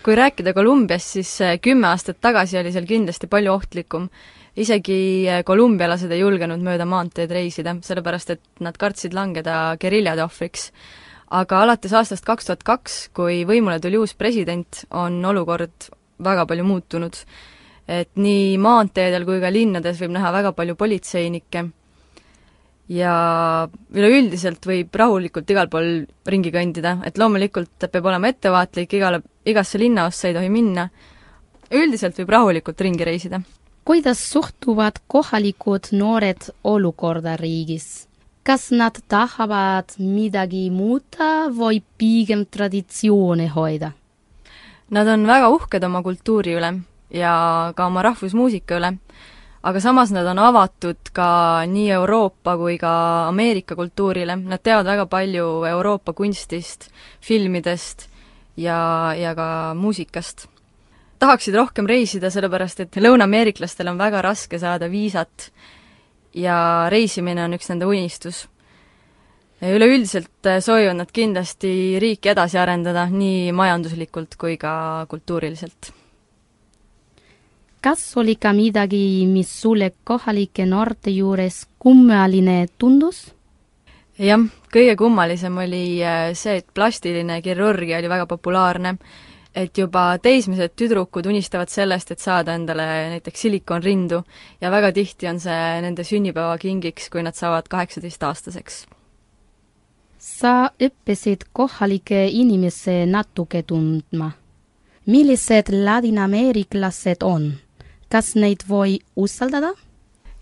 Kui 0.03 0.17
rääkida 0.19 0.53
Kolumbiast, 0.55 1.15
siis 1.17 1.33
äh, 1.45 1.57
kümme 1.63 1.87
aastat 1.93 2.19
tagasi 2.21 2.59
oli 2.61 2.73
seal 2.75 2.87
kindlasti 2.89 3.29
palju 3.31 3.53
ohtlikum. 3.53 4.09
isegi 4.57 5.29
äh, 5.29 5.45
kolumbialased 5.45 6.11
ei 6.13 6.21
julgenud 6.21 6.61
mööda 6.61 6.85
maanteed 6.85 7.31
reisida, 7.33 7.77
sellepärast 7.81 8.31
et 8.35 8.43
nad 8.61 8.77
kartsid 8.77 9.15
langeda 9.15 9.77
geriljade 9.81 10.25
ohvriks. 10.25 10.73
aga 11.31 11.63
alates 11.63 11.93
aastast 11.93 12.25
kaks 12.25 12.47
tuhat 12.47 12.63
kaks, 12.63 13.09
kui 13.15 13.45
võimule 13.49 13.81
tuli 13.81 13.99
uus 13.99 14.15
president, 14.15 14.85
on 14.91 15.25
olukord 15.25 15.89
väga 16.19 16.47
palju 16.47 16.65
muutunud. 16.65 17.17
et 17.89 18.11
nii 18.17 18.59
maanteedel 18.59 19.25
kui 19.25 19.41
ka 19.41 19.51
linnades 19.51 20.01
võib 20.01 20.19
näha 20.19 20.33
väga 20.33 20.53
palju 20.53 20.75
politseinikke 20.77 21.69
ja 22.91 23.15
üleüldiselt 23.95 24.67
võib 24.67 24.95
rahulikult 24.95 25.51
igal 25.51 25.71
pool 25.71 26.05
ringi 26.27 26.53
kõndida, 26.55 26.99
et 27.07 27.19
loomulikult 27.19 27.89
peab 27.89 28.07
olema 28.11 28.31
ettevaatlik, 28.33 28.93
igale, 28.99 29.23
igasse 29.47 29.79
linnaossa 29.79 30.29
ei 30.29 30.37
tohi 30.37 30.51
minna, 30.53 30.89
üldiselt 31.73 32.19
võib 32.19 32.33
rahulikult 32.35 32.81
ringi 32.81 33.05
reisida. 33.05 33.43
kuidas 33.85 34.19
suhtuvad 34.31 35.03
kohalikud 35.07 35.93
noored 35.93 36.51
olukorda 36.65 37.37
riigis? 37.37 38.09
kas 38.43 38.71
nad 38.71 38.99
tahavad 39.09 39.95
midagi 39.99 40.71
muuta 40.71 41.49
või 41.51 41.83
pigem 41.99 42.47
traditsioone 42.47 43.49
hoida? 43.49 43.93
Nad 44.91 45.09
on 45.09 45.27
väga 45.27 45.49
uhked 45.49 45.85
oma 45.85 46.03
kultuuri 46.03 46.57
üle 46.59 46.73
ja 47.15 47.73
ka 47.77 47.87
oma 47.87 48.03
rahvusmuusika 48.03 48.77
üle, 48.81 48.97
aga 49.62 49.81
samas 49.81 50.11
nad 50.11 50.26
on 50.26 50.40
avatud 50.42 51.12
ka 51.14 51.62
nii 51.71 51.90
Euroopa 51.95 52.57
kui 52.59 52.78
ka 52.83 52.92
Ameerika 53.28 53.76
kultuurile, 53.78 54.37
nad 54.37 54.62
teavad 54.62 54.88
väga 54.90 55.07
palju 55.07 55.47
Euroopa 55.71 56.12
kunstist, 56.19 56.88
filmidest 57.23 58.09
ja, 58.57 59.14
ja 59.14 59.35
ka 59.38 59.75
muusikast. 59.78 60.49
tahaksid 61.23 61.54
rohkem 61.54 61.87
reisida, 61.87 62.31
sellepärast 62.35 62.81
et 62.83 62.97
lõunaameeriklastel 62.99 63.92
on 63.92 63.99
väga 63.99 64.23
raske 64.23 64.59
saada 64.59 64.90
viisat 64.90 65.52
ja 66.35 66.88
reisimine 66.90 67.45
on 67.45 67.54
üks 67.54 67.71
nende 67.71 67.87
unistus. 67.87 68.49
üleüldiselt 69.62 70.50
soovivad 70.59 70.99
nad 70.99 71.12
kindlasti 71.14 72.00
riiki 72.02 72.35
edasi 72.35 72.59
arendada 72.59 73.07
nii 73.07 73.52
majanduslikult 73.54 74.35
kui 74.35 74.57
ka 74.59 75.07
kultuuriliselt 75.09 75.92
kas 77.83 78.17
oli 78.17 78.37
ka 78.39 78.53
midagi, 78.55 79.27
mis 79.27 79.51
sulle 79.62 79.91
kohalike 80.05 80.67
noorte 80.67 81.11
juures 81.11 81.65
kummaline 81.83 82.67
tundus? 82.79 83.33
jah, 84.23 84.43
kõige 84.73 84.95
kummalisem 85.01 85.57
oli 85.59 85.99
äh, 86.05 86.31
see, 86.39 86.61
et 86.61 86.69
plastiline 86.75 87.41
kirurgia 87.43 87.99
oli 87.99 88.11
väga 88.12 88.27
populaarne. 88.31 88.97
et 89.55 89.77
juba 89.79 90.17
teismelised 90.23 90.73
tüdrukud 90.81 91.27
unistavad 91.29 91.69
sellest, 91.69 92.11
et 92.11 92.19
saada 92.19 92.55
endale 92.57 92.87
näiteks 93.12 93.41
silikonrindu 93.41 94.23
ja 94.61 94.71
väga 94.71 94.93
tihti 94.93 95.29
on 95.29 95.41
see 95.41 95.81
nende 95.85 96.05
sünnipäevakingiks, 96.09 97.11
kui 97.11 97.23
nad 97.23 97.35
saavad 97.35 97.69
kaheksateistaastaseks. 97.69 98.87
sa 100.19 100.71
õppisid 100.81 101.51
kohalikke 101.53 102.29
inimesi 102.29 103.05
natuke 103.07 103.62
tundma. 103.62 104.31
millised 105.07 105.75
ladinaameeriklased 105.85 107.23
on? 107.23 107.53
Kas 108.12 108.35
neid 108.37 108.66
voi 108.69 108.99
usaldada? 109.16 109.73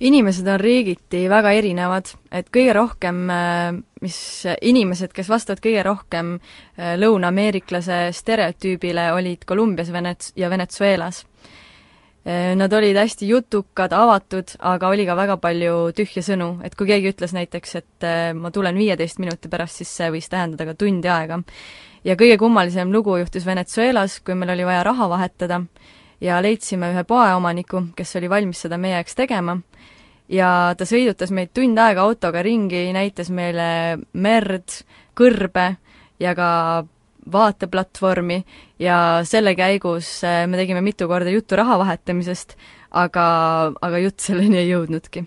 inimesed 0.00 0.46
on 0.48 0.56
riigiti 0.60 1.26
väga 1.28 1.50
erinevad, 1.52 2.08
et 2.32 2.46
kõige 2.48 2.72
rohkem, 2.72 3.18
mis 4.00 4.20
inimesed, 4.64 5.12
kes 5.12 5.28
vastavad 5.28 5.60
kõige 5.60 5.82
rohkem 5.84 6.30
lõuna-ameeriklase 7.02 8.06
stereotüübile, 8.16 9.10
olid 9.12 9.44
Kolumbias 9.44 9.92
Venets- 9.92 10.32
ja 10.40 10.48
Venezuelas. 10.48 11.26
Nad 12.56 12.72
olid 12.72 12.96
hästi 12.96 13.28
jutukad, 13.28 13.92
avatud, 13.92 14.56
aga 14.72 14.88
oli 14.88 15.04
ka 15.04 15.16
väga 15.16 15.36
palju 15.36 15.76
tühje 15.96 16.24
sõnu, 16.24 16.48
et 16.64 16.74
kui 16.76 16.88
keegi 16.88 17.12
ütles 17.12 17.36
näiteks, 17.36 17.76
et 17.76 18.04
äh, 18.04 18.32
ma 18.36 18.50
tulen 18.52 18.76
viieteist 18.76 19.20
minuti 19.20 19.48
pärast, 19.48 19.80
siis 19.80 19.92
see 20.00 20.10
võis 20.12 20.28
tähendada 20.28 20.64
ka 20.68 20.74
tundi 20.80 21.08
aega. 21.08 21.42
ja 22.04 22.16
kõige 22.16 22.36
kummalisem 22.40 22.92
lugu 22.92 23.16
juhtus 23.16 23.44
Venezuelas, 23.44 24.20
kui 24.20 24.34
meil 24.34 24.52
oli 24.56 24.68
vaja 24.68 24.82
raha 24.84 25.08
vahetada 25.08 25.62
ja 26.20 26.40
leidsime 26.42 26.92
ühe 26.92 27.04
poeomaniku, 27.08 27.88
kes 27.96 28.16
oli 28.20 28.30
valmis 28.30 28.60
seda 28.66 28.78
meie 28.78 28.98
jaoks 28.98 29.16
tegema, 29.18 29.56
ja 30.30 30.50
ta 30.78 30.86
sõidutas 30.88 31.32
meid 31.34 31.52
tund 31.56 31.78
aega 31.80 32.04
autoga 32.06 32.42
ringi, 32.46 32.88
näitas 32.94 33.30
meile 33.34 33.98
merd, 34.12 34.80
kõrbe 35.18 35.66
ja 36.20 36.34
ka 36.38 36.50
vaateplatvormi 37.30 38.40
ja 38.80 38.96
selle 39.28 39.54
käigus 39.58 40.20
äh, 40.24 40.46
me 40.48 40.58
tegime 40.60 40.80
mitu 40.84 41.08
korda 41.08 41.30
juttu 41.30 41.58
raha 41.58 41.78
vahetamisest, 41.82 42.56
aga, 42.90 43.26
aga 43.82 44.00
jutt 44.02 44.24
selleni 44.24 44.62
ei 44.62 44.70
jõudnudki. 44.72 45.24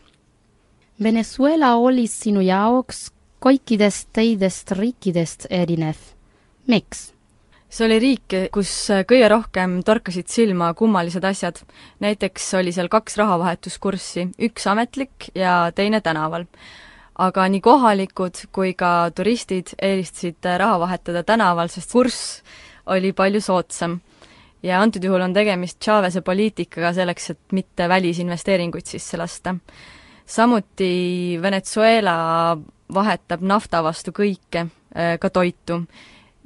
Venezuela 1.04 1.74
oli 1.82 2.08
sinu 2.08 2.44
jaoks 2.46 3.08
kõikidest 3.44 4.12
teistest 4.16 4.72
riikidest 4.78 5.48
erinev. 5.50 5.98
miks? 6.68 7.13
See 7.74 7.88
oli 7.88 7.96
riik, 7.98 8.34
kus 8.54 8.70
kõige 9.10 9.28
rohkem 9.32 9.80
torkasid 9.86 10.28
silma 10.30 10.74
kummalised 10.78 11.24
asjad. 11.26 11.58
näiteks 12.00 12.54
oli 12.60 12.72
seal 12.72 12.90
kaks 12.90 13.18
rahavahetuskurssi, 13.18 14.28
üks 14.46 14.68
ametlik 14.70 15.32
ja 15.36 15.72
teine 15.76 16.02
tänaval 16.02 16.46
aga 17.22 17.46
nii 17.52 17.62
kohalikud 17.62 18.40
kui 18.56 18.74
ka 18.78 19.12
turistid 19.16 19.76
eelistasid 19.82 20.46
raha 20.58 20.80
vahetada 20.82 21.24
tänaval, 21.24 21.70
sest 21.70 21.92
kurss 21.92 22.42
oli 22.86 23.14
palju 23.14 23.42
soodsam. 23.42 24.00
ja 24.64 24.80
antud 24.82 25.04
juhul 25.04 25.22
on 25.22 25.34
tegemist 25.34 25.82
Chavez'e 25.84 26.22
poliitikaga 26.22 26.94
selleks, 26.94 27.30
et 27.30 27.52
mitte 27.52 27.90
välisinvesteeringuid 27.90 28.86
sisse 28.86 29.18
lasta. 29.18 29.56
samuti 30.26 31.40
Venezuela 31.42 32.58
vahetab 32.94 33.42
nafta 33.42 33.84
vastu 33.84 34.12
kõike, 34.12 34.68
äh, 34.96 35.20
ka 35.20 35.30
toitu. 35.30 35.84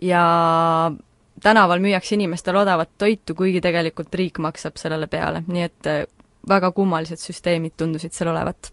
ja 0.01 0.91
tänaval 1.43 1.80
müüakse 1.80 2.15
inimestele 2.15 2.60
odavat 2.60 2.89
toitu, 2.97 3.36
kuigi 3.36 3.62
tegelikult 3.62 4.15
riik 4.15 4.39
maksab 4.39 4.78
sellele 4.78 5.08
peale, 5.08 5.43
nii 5.47 5.63
et 5.63 5.88
äh, 5.88 6.04
väga 6.50 6.71
kummalised 6.71 7.21
süsteemid 7.21 7.78
tundusid 7.78 8.15
seal 8.15 8.32
olevat 8.34 8.71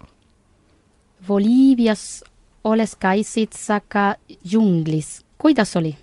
Boliivias 1.26 2.24
olles 2.64 2.96
käisid 3.00 3.54
sa 3.56 3.78
ka 3.80 4.14
džunglis, 4.44 5.22
kuidas 5.40 5.76
oli? 5.76 5.94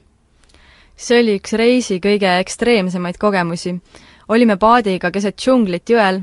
see 1.02 1.20
oli 1.22 1.36
üks 1.40 1.54
reisi 1.58 1.98
kõige 2.02 2.30
ekstreemsemaid 2.42 3.18
kogemusi. 3.22 3.76
olime 4.28 4.58
paadiga 4.58 5.12
keset 5.12 5.38
džunglit 5.38 5.90
jõel 5.90 6.22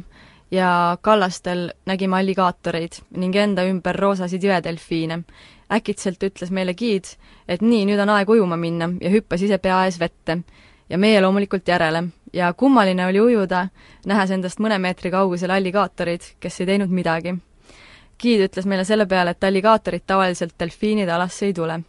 ja 0.51 0.99
kallastel 1.01 1.71
nägime 1.87 2.19
alligaatoreid 2.19 3.01
ning 3.11 3.37
enda 3.37 3.67
ümber 3.71 3.97
roosasid 3.97 4.43
jõedelfiine. 4.43 5.23
Äkitselt 5.73 6.23
ütles 6.23 6.51
meile 6.51 6.75
giid, 6.75 7.05
et 7.49 7.63
nii, 7.63 7.85
nüüd 7.89 8.01
on 8.01 8.15
aeg 8.15 8.31
ujuma 8.31 8.57
minna 8.57 8.91
ja 9.01 9.11
hüppas 9.13 9.43
ise 9.43 9.59
pea 9.59 9.85
ees 9.85 10.01
vette. 10.01 10.39
ja 10.89 10.99
meie 10.99 11.21
loomulikult 11.21 11.69
järele. 11.69 12.09
ja 12.33 12.53
kummaline 12.53 13.07
oli 13.07 13.21
ujuda, 13.21 13.69
nähes 14.07 14.31
endast 14.31 14.59
mõne 14.59 14.79
meetri 14.79 15.11
kaugusel 15.11 15.51
alligaatoreid, 15.51 16.35
kes 16.41 16.61
ei 16.61 16.67
teinud 16.67 16.91
midagi 16.91 17.39
giid 18.19 18.43
ütles 18.49 18.67
meile 18.69 18.85
selle 18.87 19.07
peale, 19.11 19.35
et 19.35 19.47
alligaatorid 19.47 20.05
tavaliselt 20.07 20.57
delfiinide 20.61 21.15
alasse 21.15 21.49
ei 21.49 21.55
tule. 21.55 21.81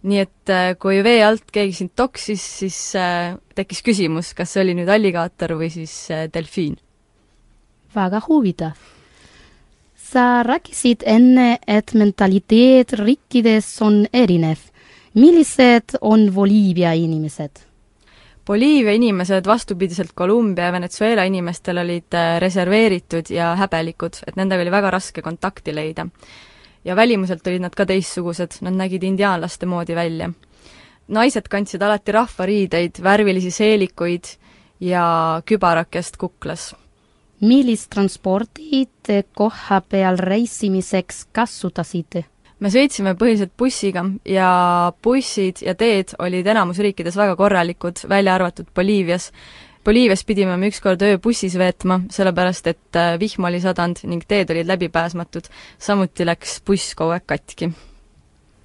nii 0.00 0.16
et 0.16 0.48
äh, 0.48 0.70
kui 0.80 1.02
vee 1.04 1.18
alt 1.20 1.50
keegi 1.52 1.74
sind 1.76 1.90
toksis, 1.96 2.40
siis 2.62 2.76
äh, 2.96 3.34
tekkis 3.54 3.82
küsimus, 3.84 4.30
kas 4.32 4.54
see 4.54 4.62
oli 4.62 4.72
nüüd 4.78 4.88
alligaator 4.88 5.58
või 5.60 5.68
siis 5.70 5.92
äh, 6.10 6.24
delfiin. 6.32 6.78
väga 7.94 8.22
huvitav. 8.28 8.80
Sa 10.10 10.42
rääkisid 10.42 11.04
enne, 11.06 11.58
et 11.66 11.94
mentaliteet 11.94 12.92
riikides 12.98 13.82
on 13.82 14.06
erinev. 14.12 14.58
millised 15.14 15.96
on 16.00 16.30
Boliivia 16.34 16.92
inimesed? 16.92 17.50
Boliivia 18.46 18.92
inimesed 18.92 19.46
vastupidiselt 19.46 20.10
Kolumbia 20.14 20.64
ja 20.64 20.72
Venezuela 20.72 21.24
inimestel 21.24 21.78
olid 21.78 22.14
äh, 22.14 22.40
reserveeritud 22.40 23.30
ja 23.30 23.54
häbelikud, 23.54 24.22
et 24.26 24.36
nendega 24.36 24.62
oli 24.62 24.70
väga 24.70 24.90
raske 24.90 25.22
kontakti 25.22 25.74
leida. 25.74 26.06
ja 26.84 26.96
välimuselt 26.96 27.46
olid 27.46 27.60
nad 27.60 27.74
ka 27.74 27.86
teistsugused, 27.86 28.58
nad 28.60 28.74
nägid 28.74 29.02
indiaanlaste 29.02 29.66
moodi 29.66 29.94
välja. 29.94 30.30
naised 31.08 31.48
kandsid 31.48 31.82
alati 31.82 32.12
rahvariideid, 32.12 33.02
värvilisi 33.02 33.50
seelikuid 33.50 34.24
ja 34.80 35.42
kübarakest 35.46 36.16
kuklas. 36.16 36.74
Millist 37.40 37.90
transporti 37.90 38.84
te 39.02 39.22
koha 39.34 39.80
peal 39.80 40.18
reisimiseks 40.18 41.26
kasutasite? 41.32 42.24
me 42.60 42.68
sõitsime 42.68 43.14
põhiliselt 43.18 43.54
bussiga 43.58 44.04
ja 44.28 44.50
bussid 45.02 45.62
ja 45.64 45.74
teed 45.78 46.14
olid 46.20 46.46
enamus 46.46 46.80
riikides 46.84 47.16
väga 47.16 47.36
korralikud, 47.36 48.04
välja 48.08 48.34
arvatud 48.36 48.68
Boliivias. 48.76 49.30
Boliivias 49.84 50.26
pidime 50.28 50.58
me 50.60 50.68
ükskord 50.68 51.00
öö 51.02 51.16
bussis 51.18 51.56
veetma, 51.56 52.02
sellepärast 52.12 52.66
et 52.68 52.98
äh, 53.00 53.14
vihm 53.20 53.46
oli 53.48 53.62
sadanud 53.64 54.02
ning 54.04 54.26
teed 54.28 54.52
olid 54.52 54.68
läbipääsmatud. 54.68 55.48
samuti 55.78 56.26
läks 56.26 56.60
buss 56.66 56.94
kogu 56.94 57.16
aeg 57.16 57.24
katki. 57.26 57.70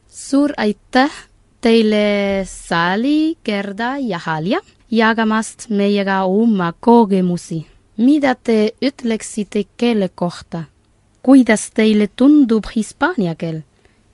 suur 0.08 0.52
aitäh 0.58 1.12
teile, 1.62 2.44
Sally, 2.46 3.36
Gerda 3.46 3.96
ja 3.98 4.20
Halja, 4.20 4.60
jagamast 4.92 5.70
meiega 5.70 6.24
oma 6.24 6.74
kogemusi. 6.80 7.75
Mida 7.98 8.36
te 8.36 8.74
ütleksite 8.82 9.66
keele 9.78 10.10
kohta? 10.16 10.66
kuidas 11.24 11.72
teile 11.72 12.08
tundub 12.08 12.68
hispaania 12.76 13.36
keel? 13.36 13.62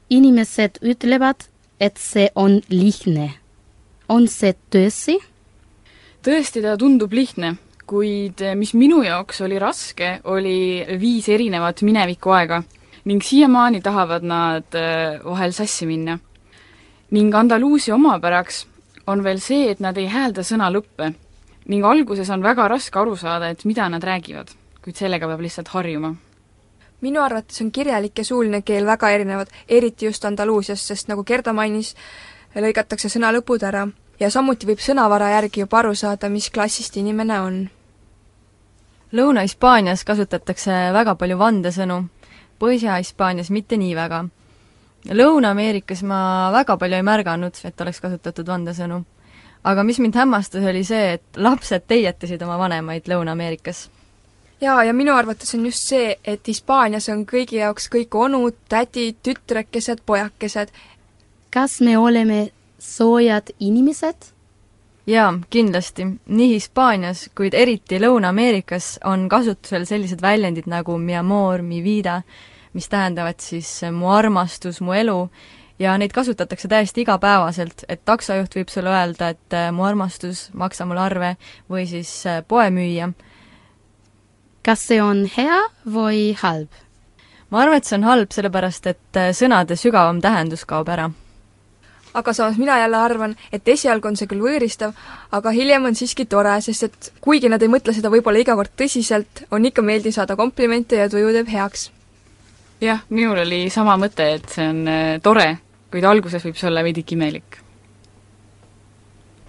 inimesed 0.10 0.78
ütlevad, 0.84 1.48
et 1.80 1.98
see 1.98 2.30
on 2.36 2.62
lihtne. 2.70 3.32
on 4.10 4.28
see 4.28 4.54
tõsi? 4.70 5.17
tõesti, 6.22 6.62
ta 6.62 6.78
tundub 6.78 7.13
lihtne, 7.13 7.56
kuid 7.86 8.44
mis 8.56 8.74
minu 8.74 9.02
jaoks 9.04 9.41
oli 9.41 9.60
raske, 9.60 10.20
oli 10.24 10.86
viis 11.00 11.30
erinevat 11.30 11.82
minevikuaega 11.82 12.63
ning 13.06 13.24
siiamaani 13.26 13.82
tahavad 13.82 14.24
nad 14.24 14.78
äh, 14.78 15.17
vahel 15.26 15.52
sassi 15.52 15.86
minna. 15.86 16.20
ning 17.12 17.36
Andaluusia 17.36 17.96
omapäraks 17.96 18.65
on 19.08 19.24
veel 19.24 19.39
see, 19.39 19.72
et 19.72 19.80
nad 19.80 19.98
ei 19.98 20.08
häälda 20.08 20.46
sõna 20.46 20.70
lõppe 20.70 21.13
ning 21.67 21.86
alguses 21.86 22.30
on 22.30 22.41
väga 22.43 22.67
raske 22.67 23.00
aru 23.00 23.15
saada, 23.15 23.50
et 23.50 23.65
mida 23.65 23.89
nad 23.89 24.04
räägivad, 24.04 24.50
kuid 24.82 24.95
sellega 24.95 25.28
peab 25.28 25.41
lihtsalt 25.41 25.67
harjuma 25.76 26.15
minu 27.02 27.21
arvates 27.21 27.62
on 27.62 27.71
kirjalik 27.71 28.17
ja 28.17 28.26
suuline 28.26 28.62
keel 28.62 28.86
väga 28.86 29.10
erinevad, 29.10 29.50
eriti 29.69 30.06
just 30.06 30.26
Andaluusias, 30.26 30.84
sest 30.88 31.08
nagu 31.10 31.24
Gerda 31.26 31.54
mainis, 31.54 31.95
lõigatakse 32.56 33.10
sõna 33.10 33.32
lõpud 33.34 33.63
ära 33.65 33.88
ja 34.19 34.30
samuti 34.30 34.69
võib 34.69 34.82
sõnavara 34.84 35.32
järgi 35.36 35.63
juba 35.63 35.80
aru 35.82 35.95
saada, 35.95 36.30
mis 36.30 36.50
klassist 36.54 36.97
inimene 37.02 37.39
on. 37.41 37.62
Lõuna-Hispaanias 39.12 40.06
kasutatakse 40.08 40.76
väga 40.93 41.17
palju 41.19 41.38
vandesõnu, 41.38 42.04
Põhja-Hispaanias 42.62 43.50
mitte 43.50 43.78
nii 43.82 43.95
väga. 43.97 44.21
Lõuna-Ameerikas 45.10 46.04
ma 46.06 46.52
väga 46.54 46.76
palju 46.78 47.00
ei 47.00 47.04
märganud, 47.04 47.58
et 47.65 47.82
oleks 47.82 48.00
kasutatud 48.04 48.47
vandesõnu. 48.47 49.02
Aga 49.63 49.84
mis 49.84 50.00
mind 50.00 50.15
hämmastas, 50.15 50.65
oli 50.65 50.84
see, 50.84 51.17
et 51.17 51.38
lapsed 51.38 51.88
teietasid 51.88 52.41
oma 52.41 52.58
vanemaid 52.58 53.10
Lõuna-Ameerikas 53.12 53.89
jaa, 54.62 54.84
ja 54.84 54.93
minu 54.93 55.13
arvates 55.15 55.56
on 55.56 55.65
just 55.65 55.89
see, 55.89 56.15
et 56.26 56.47
Hispaanias 56.47 57.10
on 57.10 57.26
kõigi 57.30 57.60
jaoks 57.62 57.89
kõik 57.91 58.15
onud, 58.17 58.58
tädid, 58.69 59.17
tütrekesed, 59.26 60.04
pojakesed. 60.06 60.69
kas 61.50 61.82
me 61.82 61.97
oleme 61.97 62.50
soojad 62.80 63.52
inimesed? 63.60 64.32
jaa, 65.08 65.34
kindlasti. 65.50 66.06
nii 66.26 66.54
Hispaanias, 66.54 67.30
kuid 67.36 67.54
eriti 67.54 68.00
Lõuna-Ameerikas 68.00 69.00
on 69.06 69.30
kasutusel 69.30 69.86
sellised 69.86 70.21
väljendid 70.21 70.67
nagu 70.67 70.97
mi 70.97 71.15
amor, 71.15 71.62
mi 71.62 71.84
vida, 71.84 72.21
mis 72.74 72.88
tähendavad 72.89 73.39
siis 73.39 73.82
mu 73.91 74.12
armastus, 74.13 74.82
mu 74.82 74.93
elu, 74.93 75.30
ja 75.82 75.98
neid 75.98 76.13
kasutatakse 76.13 76.70
täiesti 76.70 77.02
igapäevaselt, 77.02 77.86
et 77.89 78.06
taksojuht 78.06 78.56
võib 78.60 78.70
sulle 78.70 78.94
öelda, 78.94 79.34
et 79.34 79.58
mu 79.74 79.88
armastus, 79.88 80.50
maksa 80.54 80.86
mulle 80.86 81.02
arve, 81.10 81.36
või 81.72 81.88
siis 81.89 82.13
poemüüja 82.48 83.10
kas 84.65 84.84
see 84.88 85.02
on 85.02 85.26
hea 85.38 85.60
või 85.89 86.32
halb? 86.41 86.70
ma 87.52 87.65
arvan, 87.65 87.82
et 87.82 87.88
see 87.88 87.98
on 87.98 88.06
halb, 88.08 88.32
sellepärast 88.32 88.86
et 88.88 89.20
äh, 89.20 89.34
sõnade 89.36 89.76
sügavam 89.76 90.22
tähendus 90.24 90.63
kaob 90.65 90.89
ära. 90.89 91.10
aga 92.13 92.34
samas 92.34 92.58
mina 92.58 92.78
jälle 92.80 92.98
arvan, 92.98 93.36
et 93.52 93.67
esialgu 93.67 94.08
on 94.08 94.20
see 94.20 94.28
küll 94.28 94.44
võõristav, 94.44 94.94
aga 95.32 95.52
hiljem 95.56 95.89
on 95.89 95.96
siiski 95.96 96.26
tore, 96.26 96.54
sest 96.62 96.84
et 96.84 97.12
kuigi 97.22 97.50
nad 97.50 97.62
ei 97.63 97.72
mõtle 97.72 97.94
seda 97.96 98.12
võib-olla 98.13 98.44
iga 98.44 98.56
kord 98.56 98.72
tõsiselt, 98.78 99.46
on 99.52 99.65
ikka 99.65 99.82
meeldiv 99.82 100.15
saada 100.15 100.36
komplimente 100.36 101.00
ja 101.00 101.10
tuju 101.10 101.34
teeb 101.34 101.52
heaks. 101.52 101.89
jah, 102.82 103.04
minul 103.10 103.44
oli 103.46 103.70
sama 103.70 103.98
mõte, 103.98 104.30
et 104.38 104.50
see 104.50 104.70
on 104.70 104.88
äh, 104.88 105.20
tore, 105.24 105.58
kuid 105.91 106.06
alguses 106.08 106.45
võib 106.45 106.56
see 106.60 106.69
olla 106.69 106.84
veidike 106.84 107.15
imelik. 107.15 107.58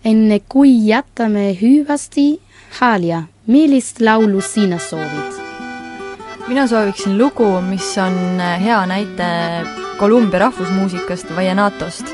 enne 0.05 0.41
kui 0.49 0.73
jätame 0.89 1.53
hüvasti, 1.61 2.41
Halia 2.81 3.23
millist 3.47 4.01
laulu 4.01 4.41
sina 4.41 4.79
soovid? 4.79 5.39
mina 6.49 6.67
sooviksin 6.67 7.19
lugu, 7.19 7.61
mis 7.61 7.95
on 7.99 8.41
hea 8.65 8.81
näite 8.87 9.29
Kolumbia 9.99 10.39
rahvusmuusikast 10.39 11.37
Vallenatost. 11.37 12.07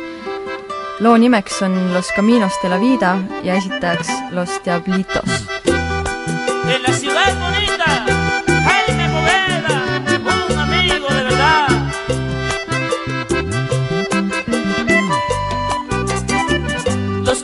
loo 1.01 1.17
nimeks 1.17 1.63
on 1.63 1.95
Los 1.95 2.13
Caminos 2.17 2.53
de 2.63 2.69
la 2.69 2.81
Vida 2.81 3.17
ja 3.43 3.55
esitajaks 3.55 4.09
Los 4.31 4.61
Diablitos. 4.65 5.78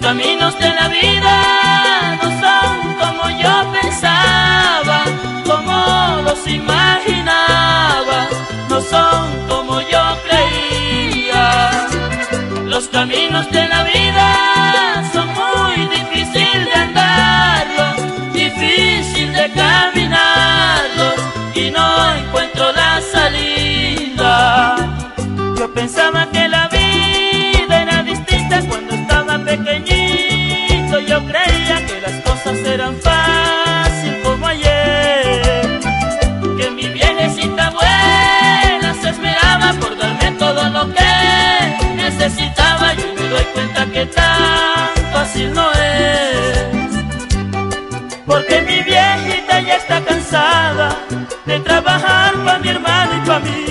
Caminos 0.05 0.59
de 0.59 0.69
la 0.69 0.88
vida 0.88 2.19
no 2.23 2.29
son 2.43 2.95
como 3.01 3.25
yo 3.43 3.55
pensaba, 3.73 5.03
como 5.47 5.77
los 6.27 6.47
imaginaba, 6.47 8.29
no 8.69 8.83
son 8.83 9.47
como 9.49 9.81
yo 9.93 10.05
creía. 10.27 11.88
Los 12.67 12.88
caminos 12.88 13.51
de 13.51 13.63
tan 44.07 45.12
fácil 45.12 45.53
no 45.53 45.71
es. 45.73 46.64
Porque 48.27 48.61
mi 48.62 48.83
viejita 48.83 49.61
ya 49.61 49.77
está 49.77 50.01
cansada 50.01 50.97
de 51.47 51.61
trabajar 51.61 52.35
para 52.45 52.59
mi 52.59 52.69
hermano 52.69 53.12
y 53.17 53.27
para 53.27 53.40
mí. 53.40 53.67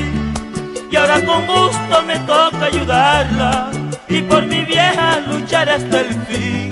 Y 0.92 0.96
ahora 0.96 1.20
con 1.26 1.46
gusto 1.48 2.04
me 2.06 2.18
toca 2.20 2.66
ayudarla 2.66 3.72
y 4.08 4.22
por 4.22 4.44
mi 4.46 4.62
vieja 4.62 5.20
luchar 5.28 5.70
hasta 5.70 6.02
el 6.02 6.14
fin. 6.28 6.70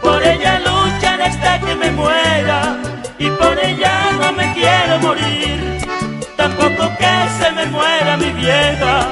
Por 0.00 0.22
ella 0.22 0.60
luchan 0.60 1.20
hasta 1.20 1.60
que 1.60 1.74
me 1.74 1.90
muera 1.90 2.76
y 3.18 3.28
por 3.30 3.58
ella 3.58 4.12
no 4.20 4.32
me 4.32 4.52
quiero 4.54 4.98
morir. 5.00 5.78
Tampoco 6.36 6.90
que 6.96 7.14
se 7.38 7.50
me 7.52 7.66
muera 7.66 8.16
mi 8.16 8.30
vieja, 8.30 9.08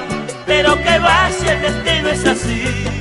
pero 0.47 0.81
que 0.81 0.99
va 1.01 1.31
si 1.37 1.49
el 1.49 1.63
destino 1.63 2.09
es 2.11 2.25
así. 2.27 2.94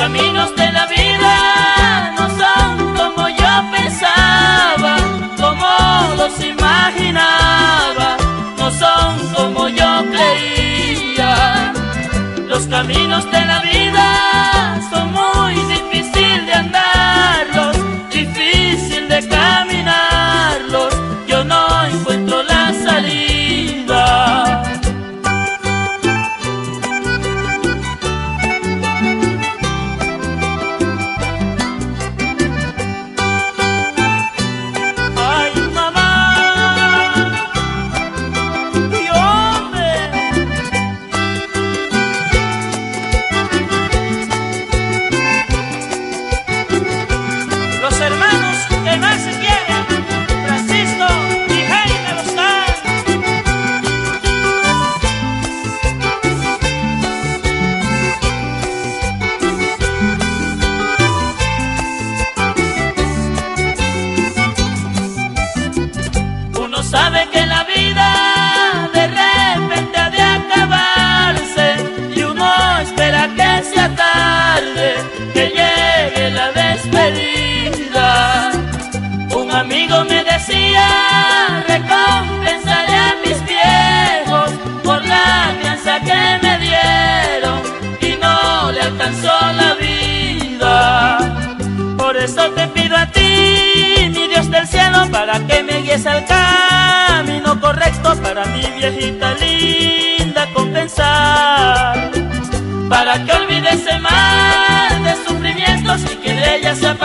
Los 0.00 0.08
caminos 0.08 0.56
de 0.56 0.72
la 0.72 0.86
vida 0.86 2.14
no 2.16 2.26
son 2.30 2.94
como 2.96 3.28
yo 3.28 3.70
pensaba, 3.70 4.96
como 5.36 6.14
los 6.16 6.42
imaginaba, 6.42 8.16
no 8.56 8.70
son 8.70 9.34
como 9.34 9.68
yo 9.68 10.02
creía. 10.10 11.74
Los 12.48 12.66
caminos 12.66 13.30
de 13.30 13.44
la 13.44 13.60
vida 13.60 14.80
son 14.90 15.12
muy 15.12 15.54
difícil 15.66 16.46
de 16.46 16.54
andarlos, 16.54 17.76
difícil 18.10 19.06
de 19.06 19.28
caminarlos. 19.28 19.99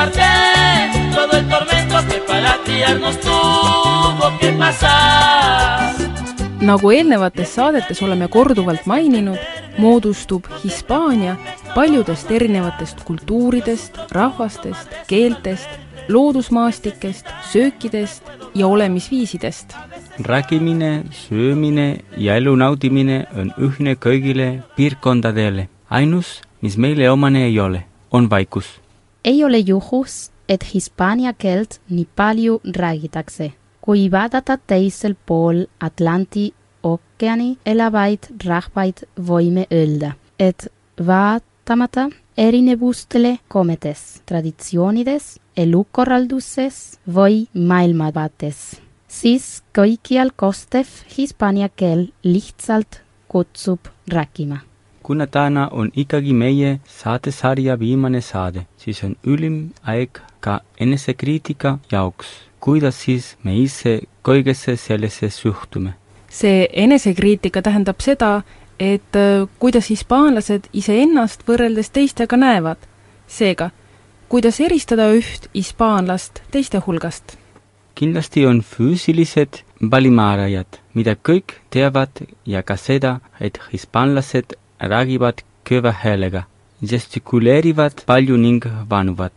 Aparte 0.06 1.16
todo 1.16 1.38
el 1.38 1.48
tormento 1.48 1.96
que 2.08 2.20
para 2.28 2.58
criarnos 2.64 3.20
tuvo 3.20 4.38
que 4.40 4.52
pasar. 4.52 5.96
nagu 6.62 6.92
eelnevates 6.92 7.50
saadetes 7.50 8.02
oleme 8.02 8.28
korduvalt 8.28 8.86
maininud, 8.86 9.38
moodustub 9.78 10.46
Hispaania 10.64 11.38
paljudest 11.76 12.32
erinevatest 12.32 13.04
kultuuridest, 13.04 13.98
rahvastest, 14.12 14.90
keeltest, 15.08 15.70
loodusmaastikest, 16.08 17.28
söökidest 17.52 18.24
ja 18.56 18.68
olemisviisidest. 18.68 19.76
rääkimine, 20.20 21.04
söömine 21.12 21.98
ja 22.18 22.36
elu 22.36 22.56
naudimine 22.56 23.26
on 23.38 23.54
ühine 23.58 23.96
kõigile 23.96 24.64
piirkondadele. 24.76 25.70
ainus, 25.90 26.42
mis 26.62 26.78
meile 26.78 27.12
omane 27.12 27.46
ei 27.46 27.60
ole, 27.60 27.86
on 28.12 28.30
vaikus. 28.30 28.85
Ei 29.26 29.44
ole 29.44 29.58
juhus, 29.58 30.32
et 30.50 30.64
hispaania 30.74 31.34
keelt 31.34 31.80
nii 31.90 32.08
palju 32.16 32.60
räägitakse. 32.76 33.54
kui 33.82 34.12
vaadata 34.12 34.58
teisel 34.58 35.14
pool 35.26 35.66
Atlandi 35.80 36.54
ookeani 36.84 37.58
elavaid 37.66 38.24
rahvaid, 38.46 39.04
võime 39.28 39.68
öelda, 39.72 40.16
et 40.40 40.68
vaatamata 41.08 42.10
erinevustele 42.38 43.38
komedes, 43.48 44.22
traditsioonides, 44.26 45.40
elukorralduses 45.58 47.00
või 47.06 47.46
maailmavaates, 47.54 48.82
siis 49.08 49.62
kõikjal 49.78 50.34
kostev 50.36 50.90
hispaania 51.18 51.70
keel 51.70 52.08
lihtsalt 52.24 53.04
kutsub 53.30 53.94
rääkima 54.10 54.66
kuna 55.06 55.28
täna 55.28 55.68
on 55.72 55.92
ikkagi 55.96 56.34
meie 56.34 56.80
saatesarja 56.90 57.80
viimane 57.80 58.22
saade, 58.22 58.64
siis 58.78 59.04
on 59.04 59.12
ülim 59.24 59.58
aeg 59.94 60.22
ka 60.40 60.60
enesekriitika 60.80 61.78
jaoks. 61.92 62.28
kuidas 62.60 63.02
siis 63.04 63.38
me 63.44 63.54
ise 63.58 64.00
kõigesse 64.24 64.76
sellesse 64.76 65.30
suhtume? 65.30 65.94
see 66.30 66.66
enesekriitika 66.74 67.62
tähendab 67.62 68.02
seda, 68.02 68.42
et 68.80 69.22
äh, 69.22 69.46
kuidas 69.60 69.92
hispaanlased 69.94 70.72
iseennast 70.74 71.46
võrreldes 71.48 71.94
teistega 71.94 72.38
näevad. 72.38 72.78
seega, 73.28 73.70
kuidas 74.30 74.60
eristada 74.60 75.12
üht 75.14 75.50
hispaanlast 75.54 76.42
teiste 76.52 76.82
hulgast? 76.88 77.38
kindlasti 77.96 78.46
on 78.46 78.66
füüsilised 78.74 79.62
valimaarajad, 79.92 80.82
mida 80.94 81.16
kõik 81.16 81.60
teavad 81.70 82.26
ja 82.46 82.64
ka 82.64 82.76
seda, 82.76 83.20
et 83.40 83.62
hispaanlased 83.72 84.58
räägivad 84.80 85.42
kõva 85.66 85.92
häälega, 86.04 86.44
gestikuleerivad 86.82 88.06
palju 88.06 88.38
ning 88.38 88.66
vanuvad. 88.90 89.32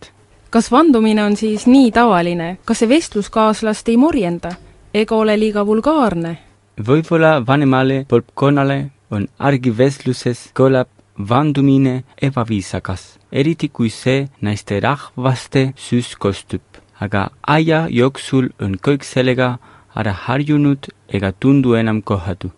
kas 0.50 0.70
vandumine 0.72 1.24
on 1.24 1.36
siis 1.36 1.66
nii 1.66 1.92
tavaline, 1.92 2.58
kas 2.64 2.78
see 2.78 2.88
vestluskaaslast 2.88 3.88
ei 3.88 3.96
morjenda 3.96 4.54
ega 4.94 5.16
ole 5.16 5.36
liiga 5.38 5.66
vulgaarne? 5.66 6.38
võib-olla 6.78 7.46
vanemale 7.46 8.04
põlvkonnale 8.08 8.90
on 9.10 9.28
argivestluses 9.38 10.50
kõlab 10.54 10.88
vandumine 11.18 12.04
ebaviisakas, 12.22 13.18
eriti 13.32 13.68
kui 13.68 13.90
see 13.90 14.28
naisterahvaste 14.40 15.72
süs 15.76 16.16
kostub. 16.16 16.62
aga 17.00 17.30
aja 17.46 17.86
jooksul 17.90 18.48
on 18.60 18.74
kõik 18.74 19.04
sellega 19.04 19.58
ära 19.94 20.12
harjunud 20.12 20.88
ega 21.08 21.32
tundu 21.32 21.74
enam 21.74 22.02
kohatu. 22.02 22.50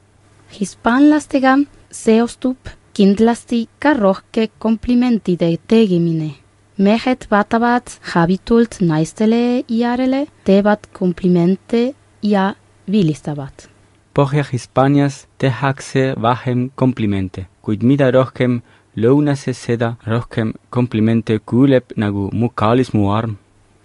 hispaanlastega 0.60 1.58
seostub 1.90 2.56
kindlasti 2.94 3.68
ka 3.78 3.94
rohke 3.94 4.48
komplimentide 4.58 5.56
tegemine. 5.68 6.30
mehed 6.78 7.26
vaatavad 7.30 7.90
habitult 8.14 8.78
naistele 8.80 9.64
järele, 9.68 10.26
teevad 10.44 10.86
komplimente 10.92 11.94
ja 12.22 12.54
vilistavad. 12.90 13.68
Põhja-Hispaanias 14.14 15.26
tehakse 15.38 16.14
vähem 16.22 16.70
komplimente, 16.74 17.46
kuid 17.62 17.82
mida 17.82 18.10
rohkem 18.10 18.62
lõunases, 18.96 19.60
seda 19.60 19.94
rohkem 20.06 20.54
komplimente 20.70 21.38
kuuleb 21.38 21.92
nagu 21.96 22.30
mu 22.32 22.48
kaalis 22.54 22.92
mu 22.94 23.10
arm. 23.12 23.36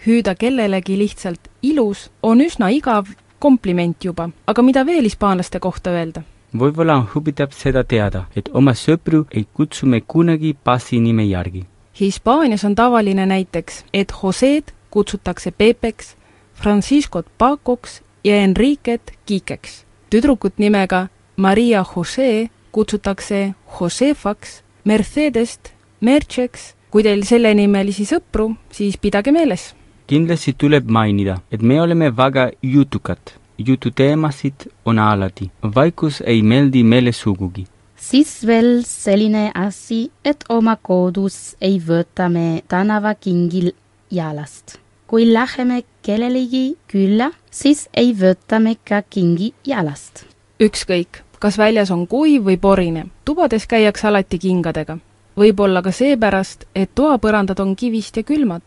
hüüda 0.05 0.35
kellelegi 0.35 0.97
lihtsalt 0.97 1.49
ilus 1.61 2.09
on 2.23 2.41
üsna 2.41 2.69
igav 2.69 3.07
kompliment 3.39 4.03
juba, 4.05 4.29
aga 4.47 4.61
mida 4.61 4.85
veel 4.85 5.03
hispaanlaste 5.03 5.59
kohta 5.59 5.89
öelda? 5.89 6.23
Võib-olla 6.59 6.97
on 6.99 7.07
huvitav 7.15 7.51
seda 7.51 7.83
teada, 7.83 8.25
et 8.35 8.49
oma 8.53 8.73
sõpru 8.73 9.25
ei 9.31 9.45
kutsu 9.53 9.85
me 9.85 10.01
kunagi 10.01 10.55
passinime 10.63 11.25
järgi. 11.25 11.65
Hispaanias 11.99 12.65
on 12.65 12.75
tavaline 12.75 13.25
näiteks, 13.25 13.85
et 13.93 14.13
Joseed 14.23 14.73
kutsutakse 14.89 15.51
Pepeks, 15.51 16.15
Franciscot 16.53 17.25
Pacoks 17.37 18.01
ja 18.23 18.35
Enriquet 18.35 19.13
Kikeks. 19.25 19.85
tüdrukut 20.09 20.53
nimega 20.57 21.07
Maria 21.37 21.85
Jose 21.95 22.49
kutsutakse 22.71 23.53
Josefaks, 23.79 24.63
Mercedest 24.83 25.73
Mercheks. 26.01 26.75
kui 26.91 27.03
teil 27.03 27.25
sellenimelisi 27.27 28.05
sõpru, 28.07 28.53
siis 28.71 28.97
pidage 28.97 29.31
meeles. 29.31 29.75
kindlasti 30.07 30.53
tuleb 30.53 30.89
mainida, 30.89 31.41
et 31.51 31.61
me 31.61 31.81
oleme 31.81 32.09
väga 32.17 32.51
jutukad. 32.61 33.19
Jututeemasid 33.57 34.53
on 34.85 34.99
alati, 34.99 35.51
vaikus 35.75 36.21
ei 36.25 36.41
meeldi 36.41 36.83
meile 36.83 37.11
sugugi. 37.11 37.67
siis 37.95 38.47
veel 38.47 38.81
selline 38.83 39.51
asi, 39.55 40.11
et 40.25 40.43
oma 40.49 40.75
kodus 40.75 41.55
ei 41.61 41.79
võta 41.87 42.29
me 42.29 42.63
tänavakingil 42.67 43.71
jalast. 44.11 44.77
kui 45.07 45.33
läheme 45.33 45.83
kellelegi 46.01 46.77
külla, 46.87 47.31
siis 47.51 47.89
ei 47.93 48.13
võta 48.13 48.59
me 48.59 48.75
ka 48.75 49.01
kingi 49.09 49.53
jalast. 49.65 50.25
ükskõik, 50.59 51.23
kas 51.39 51.57
väljas 51.57 51.91
on 51.91 52.07
kuiv 52.07 52.43
või 52.43 52.57
porine, 52.57 53.05
tubades 53.25 53.67
käiakse 53.67 54.07
alati 54.07 54.39
kingadega. 54.39 54.97
võib-olla 55.37 55.81
ka 55.81 55.91
seepärast, 55.91 56.65
et 56.75 56.91
toapõrandad 56.95 57.59
on 57.59 57.75
kivist 57.75 58.17
ja 58.17 58.23
külmad, 58.23 58.61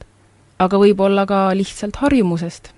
aga 0.58 0.78
võib-olla 0.78 1.26
ka 1.26 1.54
lihtsalt 1.54 1.96
harjumusest 1.96 2.77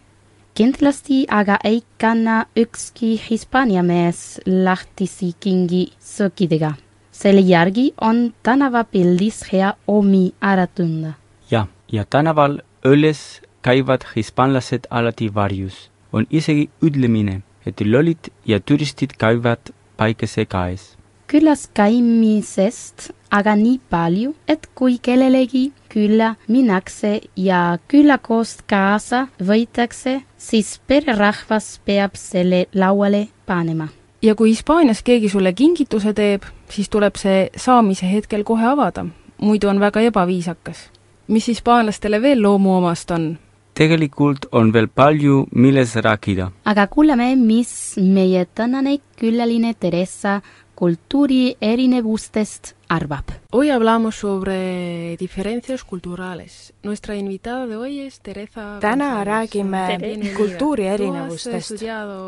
kindlasti 0.60 1.18
aga 1.32 1.54
ei 1.64 1.78
kanna 2.02 2.34
ükski 2.62 3.14
Hispaania 3.16 3.80
mees 3.82 4.40
lahtisi 4.46 5.30
kingi 5.40 5.86
sokkidega. 6.00 6.72
selle 7.12 7.40
järgi 7.40 7.84
on 8.08 8.18
tänavapildis 8.42 9.38
hea 9.52 9.70
omi 9.86 10.32
ära 10.40 10.66
tunda. 10.66 11.12
jah, 11.50 11.66
ja 11.92 12.04
tänaval 12.04 12.58
õlles 12.84 13.40
käivad 13.62 14.04
hispaanlased 14.16 14.84
alati 14.90 15.30
varjus. 15.34 15.90
on 16.12 16.26
isegi 16.30 16.68
ütlemine, 16.82 17.40
et 17.66 17.80
lollid 17.80 18.28
ja 18.44 18.60
turistid 18.60 19.16
käivad 19.16 19.72
päikese 19.96 20.44
käes. 20.44 20.96
külas 21.26 21.70
käimisest 21.74 23.10
aga 23.30 23.54
nii 23.56 23.78
palju, 23.90 24.34
et 24.48 24.66
kui 24.74 24.98
kellelegi 25.02 25.70
külla 25.90 26.34
minnakse 26.48 27.20
ja 27.36 27.78
külakost 27.88 28.64
kaasa 28.70 29.26
võetakse, 29.38 30.20
siis 30.36 30.78
pererahvas 30.86 31.78
peab 31.84 32.18
selle 32.18 32.66
lauale 32.74 33.28
panema. 33.46 33.88
ja 34.22 34.34
kui 34.34 34.50
Hispaanias 34.50 35.02
keegi 35.02 35.28
sulle 35.28 35.52
kingituse 35.52 36.12
teeb, 36.12 36.42
siis 36.68 36.88
tuleb 36.88 37.16
see 37.16 37.48
saamise 37.56 38.10
hetkel 38.10 38.44
kohe 38.44 38.66
avada, 38.66 39.06
muidu 39.38 39.68
on 39.68 39.80
väga 39.80 40.00
ebaviisakas. 40.00 40.90
mis 41.28 41.46
hispaanlastele 41.46 42.22
veel 42.22 42.42
loomuomast 42.42 43.10
on? 43.10 43.38
tegelikult 43.74 44.46
on 44.52 44.72
veel 44.72 44.88
palju, 44.88 45.46
milles 45.54 45.94
rääkida. 45.96 46.50
aga 46.64 46.86
kuulame, 46.86 47.36
mis 47.36 47.96
meie 47.96 48.44
tänane 48.54 48.98
külaline 49.20 49.74
Theresa 49.74 50.40
kultuuri 50.80 51.56
erinevustest 51.60 52.74
arvab. 52.88 53.39
Hoy 53.52 53.68
hablamos 53.70 54.14
sobre 54.14 55.16
diferencias 55.16 55.82
culturales. 55.82 56.72
Nuestra 56.84 57.16
invitada 57.16 57.66
de 57.66 57.76
hoy 57.76 57.98
es 57.98 58.20
Teresa 58.20 58.78
täna 58.80 59.24
räägime 59.24 59.98
kultuuri 60.36 60.86
erinevustest. 60.86 61.82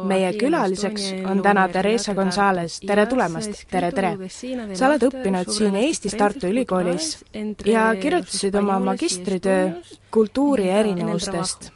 meie 0.04 0.32
külaliseks 0.36 1.12
on 1.30 1.42
täna 1.42 1.68
Theresa 1.68 2.14
Gonzalez, 2.14 2.80
tere 2.80 3.06
tulemast, 3.06 3.68
tere, 3.70 3.92
tere! 3.92 4.16
sa 4.74 4.88
oled 4.88 5.06
õppinud 5.06 5.54
siin 5.54 5.78
Eestis 5.78 6.18
Tartu 6.18 6.50
Ülikoolis 6.50 7.22
ja 7.64 7.94
kirjutasid 7.94 8.54
oma 8.58 8.80
magistritöö 8.80 9.70
kultuuri 10.10 10.68
erinevustest 10.68 11.70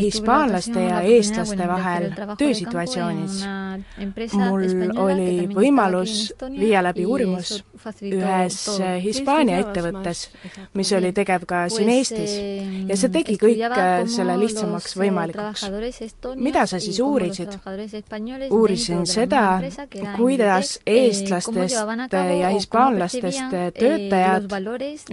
hispaanlaste 0.00 0.82
ja 0.82 1.00
eestlaste 1.00 1.68
vahel 1.68 2.10
töösituatsioonis. 2.42 3.44
mul 4.34 4.66
oli 4.98 5.46
võimalus 5.54 6.32
viia 6.58 6.82
läbi 6.82 7.06
uurimus 7.06 7.62
ühes 8.02 8.58
Hispaania 9.04 9.60
ettevõttes, 9.64 10.26
mis 10.74 10.92
oli 10.96 11.12
tegev 11.16 11.46
ka 11.48 11.64
siin 11.72 11.90
Eestis 11.96 12.36
ja 12.88 12.96
see 12.98 13.12
tegi 13.14 13.36
kõik 13.40 13.76
selle 14.10 14.36
lihtsamaks 14.40 14.96
võimalikuks. 15.00 15.66
mida 16.36 16.66
sa 16.66 16.80
siis 16.80 17.00
uurisid? 17.00 17.56
uurisin 18.50 19.06
seda, 19.06 19.60
kuidas 20.16 20.78
eestlastest 20.86 22.12
ja 22.12 22.50
hispaanlastest 22.54 23.54
töötajad 23.78 24.50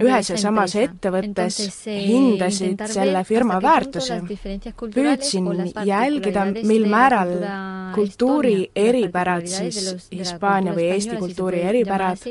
ühes 0.02 0.30
ja 0.32 0.38
samas 0.40 0.74
ettevõttes 0.78 1.60
hindasid 1.86 2.84
selle 2.90 3.24
firma 3.24 3.60
väärtusi. 3.62 4.20
püüdsin 4.94 5.48
jälgida, 5.84 6.44
mil 6.62 6.88
määral 6.90 7.34
kultuuri 7.94 8.70
eripärad 8.76 9.46
siis 9.46 10.08
Hispaania 10.12 10.74
või 10.76 10.90
Eesti 10.92 11.16
kultuuri 11.16 11.62
eripärad 11.70 12.24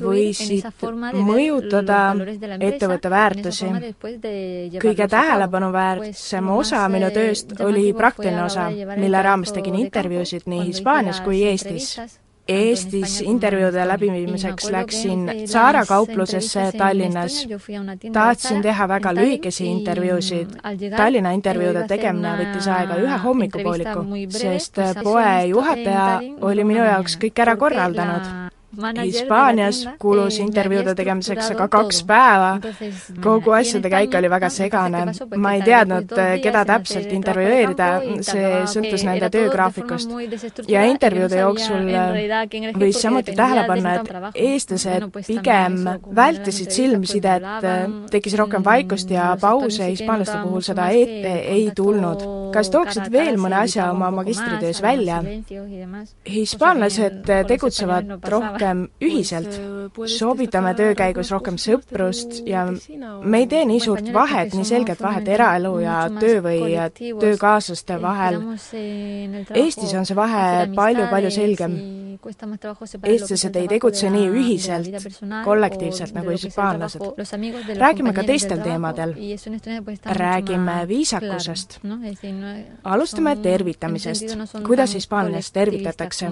võisid 0.00 0.66
mõjutada 1.14 2.00
ettevõtte 2.60 3.10
väärtusi. 3.10 3.66
kõige 4.80 5.08
tähelepanuväärsem 5.08 6.50
osa 6.50 6.88
minu 6.88 7.10
tööst 7.10 7.60
oli 7.60 7.92
praktiline 7.92 8.44
osa, 8.44 8.70
mille 8.96 9.22
raames 9.22 9.52
tegin 9.52 9.74
intervjuusid 9.74 10.42
nii 10.46 10.66
Hispaanias 10.72 11.20
kui 11.20 11.44
Eestis. 11.44 11.96
Eestis 12.50 13.20
intervjuude 13.20 13.84
läbiviimiseks 13.88 14.70
läksin 14.70 15.30
Zara 15.46 15.84
kauplusesse 15.86 16.72
Tallinnas. 16.78 17.46
tahtsin 18.12 18.62
teha 18.62 18.88
väga 18.88 19.14
lühikesi 19.14 19.66
intervjuusid. 19.66 20.58
Tallinna 20.96 21.30
intervjuude 21.30 21.86
tegemine 21.88 22.34
võttis 22.42 22.68
aega 22.68 22.98
ühe 22.98 23.18
hommikupooliku, 23.24 24.04
sest 24.28 24.82
poe 25.04 25.46
juhataja 25.46 26.20
oli 26.40 26.64
minu 26.64 26.84
jaoks 26.84 27.18
kõik 27.22 27.44
ära 27.46 27.56
korraldanud 27.56 28.49
Hispaanias 29.02 29.82
kulus 29.98 30.38
intervjuude 30.40 30.94
tegemiseks 30.94 31.50
aga 31.54 31.68
kaks 31.68 32.02
päeva. 32.08 32.50
kogu 33.22 33.52
asjade 33.56 33.90
käik 33.90 34.14
oli 34.14 34.30
väga 34.30 34.48
segane. 34.48 35.04
ma 35.36 35.54
ei 35.54 35.62
teadnud, 35.62 36.14
keda 36.42 36.64
täpselt 36.64 37.12
intervjueerida, 37.12 37.88
see 38.26 38.52
sõltus 38.74 39.04
nende 39.04 39.30
töögraafikust. 39.30 40.10
ja 40.68 40.84
intervjuude 40.88 41.40
jooksul 41.40 41.86
võis 42.80 43.00
samuti 43.02 43.34
tähele 43.36 43.66
panna, 43.66 43.94
et 43.94 44.10
eestlased 44.34 45.10
pigem 45.26 45.78
vältisid 46.16 46.70
silmsidet, 46.70 47.42
tekkis 48.10 48.36
rohkem 48.38 48.64
vaikust 48.64 49.10
ja 49.10 49.36
pause 49.40 49.90
hispaanlaste 49.90 50.38
puhul 50.42 50.64
seda 50.64 50.88
ette 50.88 51.34
ei 51.56 51.70
tulnud. 51.76 52.24
Kas 52.54 52.70
tooksid 52.70 53.10
veel 53.12 53.40
mõne 53.40 53.62
asja 53.64 53.90
oma 53.92 54.10
magistritöös 54.20 54.82
välja? 54.82 55.22
hispaanlased 56.30 57.28
tegutsevad 57.48 58.18
rohkem 58.28 58.50
rohkem 58.60 58.84
ühiselt, 59.02 59.56
soovitame 60.10 60.74
töö 60.78 60.94
käigus 60.98 61.30
rohkem 61.32 61.58
sõprust 61.60 62.40
ja 62.48 62.66
me 62.68 63.42
ei 63.42 63.48
tee 63.50 63.64
nii 63.68 63.80
suurt 63.82 64.12
vahet, 64.14 64.54
nii 64.54 64.68
selget 64.68 65.02
vahet 65.02 65.28
eraelu 65.28 65.74
ja 65.82 66.02
töö 66.20 66.40
või 66.44 66.76
töökaaslaste 67.20 68.00
vahel. 68.02 68.40
Eestis 69.54 69.94
on 69.94 70.06
see 70.08 70.18
vahe 70.18 70.68
palju-palju 70.76 71.34
selgem. 71.34 71.76
Eestlased 73.02 73.56
ei 73.56 73.68
tegutse 73.68 74.10
nii 74.10 74.28
ühiselt, 74.30 74.88
kollektiivselt 75.44 76.14
nagu 76.14 76.30
hispaanlased. 76.34 77.00
räägime 77.78 78.12
ka 78.12 78.24
teistel 78.24 78.58
teemadel. 78.58 79.14
räägime 80.04 80.88
viisakusest. 80.88 81.80
alustame 82.84 83.36
tervitamisest. 83.36 84.36
kuidas 84.66 84.94
Hispaanias 84.94 85.52
tervitatakse? 85.52 86.30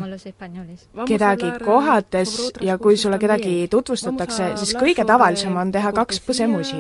kedagi 1.07 1.53
kohates 1.65 2.53
ja 2.61 2.79
kui 2.79 2.97
sulle 2.97 3.19
kedagi 3.19 3.69
tutvustatakse, 3.71 4.53
siis 4.57 4.75
kõige 4.77 5.05
tavalisem 5.07 5.57
on 5.57 5.73
teha 5.73 5.93
kaks 5.93 6.21
põsemusi. 6.27 6.77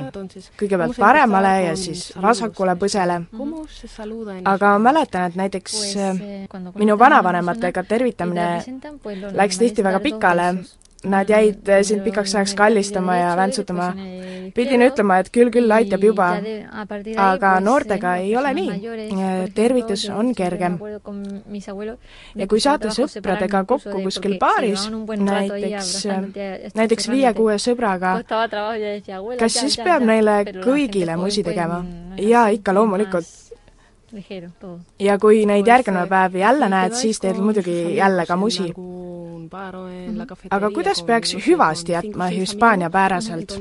kõigepealt 0.61 0.99
paremale 0.99 1.55
ja 1.63 1.77
siis 1.77 2.13
vasakule 2.23 2.75
põsele. 2.77 3.21
aga 4.45 4.73
ma 4.79 4.79
mäletan, 4.79 5.31
et 5.31 5.35
näiteks 5.35 5.97
minu 6.75 6.99
vanavanematega 6.99 7.83
tervitamine 7.83 8.49
läks 9.33 9.59
tihti 9.59 9.85
väga 9.85 10.01
pikale, 10.01 10.53
nad 11.05 11.31
jäid 11.31 11.69
sind 11.87 12.03
pikaks 12.03 12.35
ajaks 12.35 12.55
kallistama 12.55 13.17
ja 13.17 13.37
väntsutama. 13.37 13.93
pidin 14.55 14.83
ütlema, 14.83 15.19
et 15.21 15.29
küll, 15.31 15.51
küll 15.53 15.71
aitab 15.71 16.03
juba, 16.03 16.29
aga 17.17 17.51
noortega 17.61 18.17
ei 18.17 18.37
ole 18.37 18.55
nii. 18.55 19.51
tervitus 19.55 20.09
on 20.11 20.35
kergem. 20.35 20.79
ja 22.35 22.47
kui 22.47 22.61
saate 22.61 22.89
sõpradega 22.89 23.65
kokku 23.65 24.03
kuskil 24.03 24.39
baaris, 24.39 24.89
näiteks, 24.91 26.07
näiteks 26.75 27.11
viie-kuue 27.11 27.59
sõbraga, 27.59 28.23
kas 29.39 29.61
siis 29.61 29.77
peab 29.77 30.03
neile 30.03 30.45
kõigile 30.65 31.17
musi 31.17 31.43
tegema? 31.43 31.85
jaa, 32.19 32.49
ikka 32.49 32.75
loomulikult 32.75 33.48
ja 34.99 35.19
kui 35.21 35.45
neid 35.49 35.67
järgnev 35.69 36.09
päev 36.09 36.37
jälle 36.41 36.69
näed, 36.73 36.97
siis 36.97 37.21
teed 37.21 37.37
muidugi 37.43 37.97
jälle 37.97 38.27
ka 38.27 38.37
musi. 38.37 38.73
aga 40.51 40.71
kuidas 40.71 41.03
peaks 41.03 41.35
hüvasti 41.47 41.93
jätma 41.93 42.27
hispaaniapäraselt? 42.33 43.53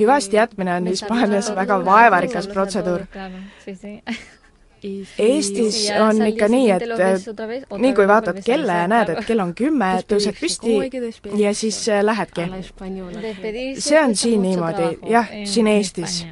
hüvasti 0.00 0.36
jätmine 0.36 0.74
on 0.74 0.86
Hispaanias 0.86 1.54
väga 1.54 1.84
vaevarikas 1.84 2.48
protseduur. 2.48 3.06
Eestis 5.18 5.92
on 6.00 6.26
ikka 6.26 6.48
nii, 6.48 6.70
et 6.70 6.82
nii 7.78 7.94
kui 7.94 8.08
vaatad 8.08 8.42
kella 8.44 8.82
ja 8.82 8.88
näed, 8.90 9.14
et 9.14 9.24
kell 9.26 9.40
on 9.44 9.54
kümme, 9.54 9.94
tõused 10.10 10.38
püsti 10.40 10.78
ja 11.38 11.54
siis 11.54 11.84
lähedki. 12.02 12.50
see 13.78 14.04
on 14.04 14.16
siin 14.16 14.42
niimoodi, 14.42 14.96
jah, 15.06 15.30
siin 15.44 15.66
Eestis 15.66 16.24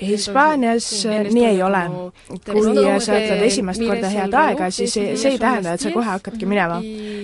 Hispaanias 0.00 1.06
nii 1.32 1.44
ei 1.44 1.62
ole. 1.62 1.82
kui 2.28 2.74
sa 3.00 3.16
ütled 3.18 3.44
esimest 3.44 3.84
korda 3.84 4.08
head 4.08 4.34
aega, 4.34 4.70
siis 4.70 4.94
see, 4.96 5.16
see 5.20 5.34
ei 5.36 5.38
tähenda, 5.38 5.76
et 5.76 5.84
sa 5.84 5.92
kohe 5.92 6.08
hakkadki 6.08 6.48
minema. 6.48 6.80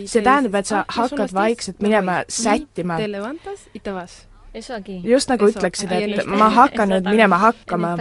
see 0.06 0.22
tähendab, 0.22 0.60
et 0.60 0.66
sa 0.66 0.84
hakkad 0.88 1.34
vaikselt 1.34 1.80
minema 1.80 2.22
sättima. 2.28 2.98
just 5.04 5.28
nagu 5.28 5.48
ütleksid, 5.48 5.92
et 5.92 6.26
ma. 6.26 6.48
Hakkan 6.58 6.88
nüüd 6.92 7.10
minema 7.10 7.38
hakkama. 7.38 7.96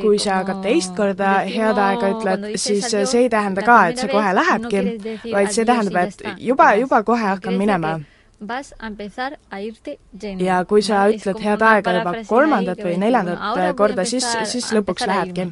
kui 0.00 0.18
sa 0.18 0.40
aga 0.40 0.60
teist 0.62 0.96
korda 0.96 1.38
head 1.44 1.78
aega 1.78 2.12
ütled, 2.16 2.52
siis 2.56 2.88
see 2.88 3.24
ei 3.24 3.32
tähenda 3.32 3.62
ka, 3.62 3.80
et 3.88 3.98
sa 3.98 4.08
kohe 4.08 4.36
lähedki, 4.40 4.84
vaid 5.32 5.52
see 5.52 5.64
tähendab, 5.64 6.06
et 6.08 6.40
juba, 6.40 6.74
juba 6.80 7.02
kohe 7.02 7.34
hakkan 7.36 7.60
minema 7.60 7.98
vas 8.40 8.74
a 8.78 8.86
empezar 8.86 9.38
a 9.50 9.60
irte 9.60 9.98
yendo. 10.22 10.44
ja 10.44 10.64
kui 10.64 10.82
sa 10.82 11.08
ütled 11.10 11.40
head 11.42 11.62
aega 11.62 11.94
juba 11.98 12.12
kolmandat 12.28 12.82
või 12.84 12.98
neljandat 12.98 13.74
korda, 13.76 14.04
siis, 14.04 14.26
siis 14.44 14.70
lõpuks 14.72 15.06
lähedki 15.06 15.48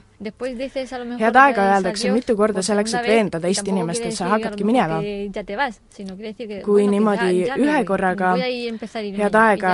head 1.21 1.37
aega 1.37 1.65
öeldakse 1.75 2.11
mitu 2.13 2.37
korda 2.37 2.63
selleks, 2.65 2.95
et 2.95 3.07
veenda 3.07 3.41
teist 3.41 3.69
inimest, 3.69 4.05
et 4.09 4.17
sa 4.17 4.31
hakkadki 4.31 4.65
minema. 4.65 5.03
kui 6.65 6.87
niimoodi 6.89 7.43
ühe 7.61 7.83
korraga 7.85 8.31
head 8.37 9.35
aega 9.41 9.73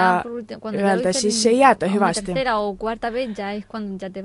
öelda, 0.73 1.13
siis 1.13 1.47
ei 1.47 1.59
jäeta 1.59 1.87
hüvasti. 1.87 2.35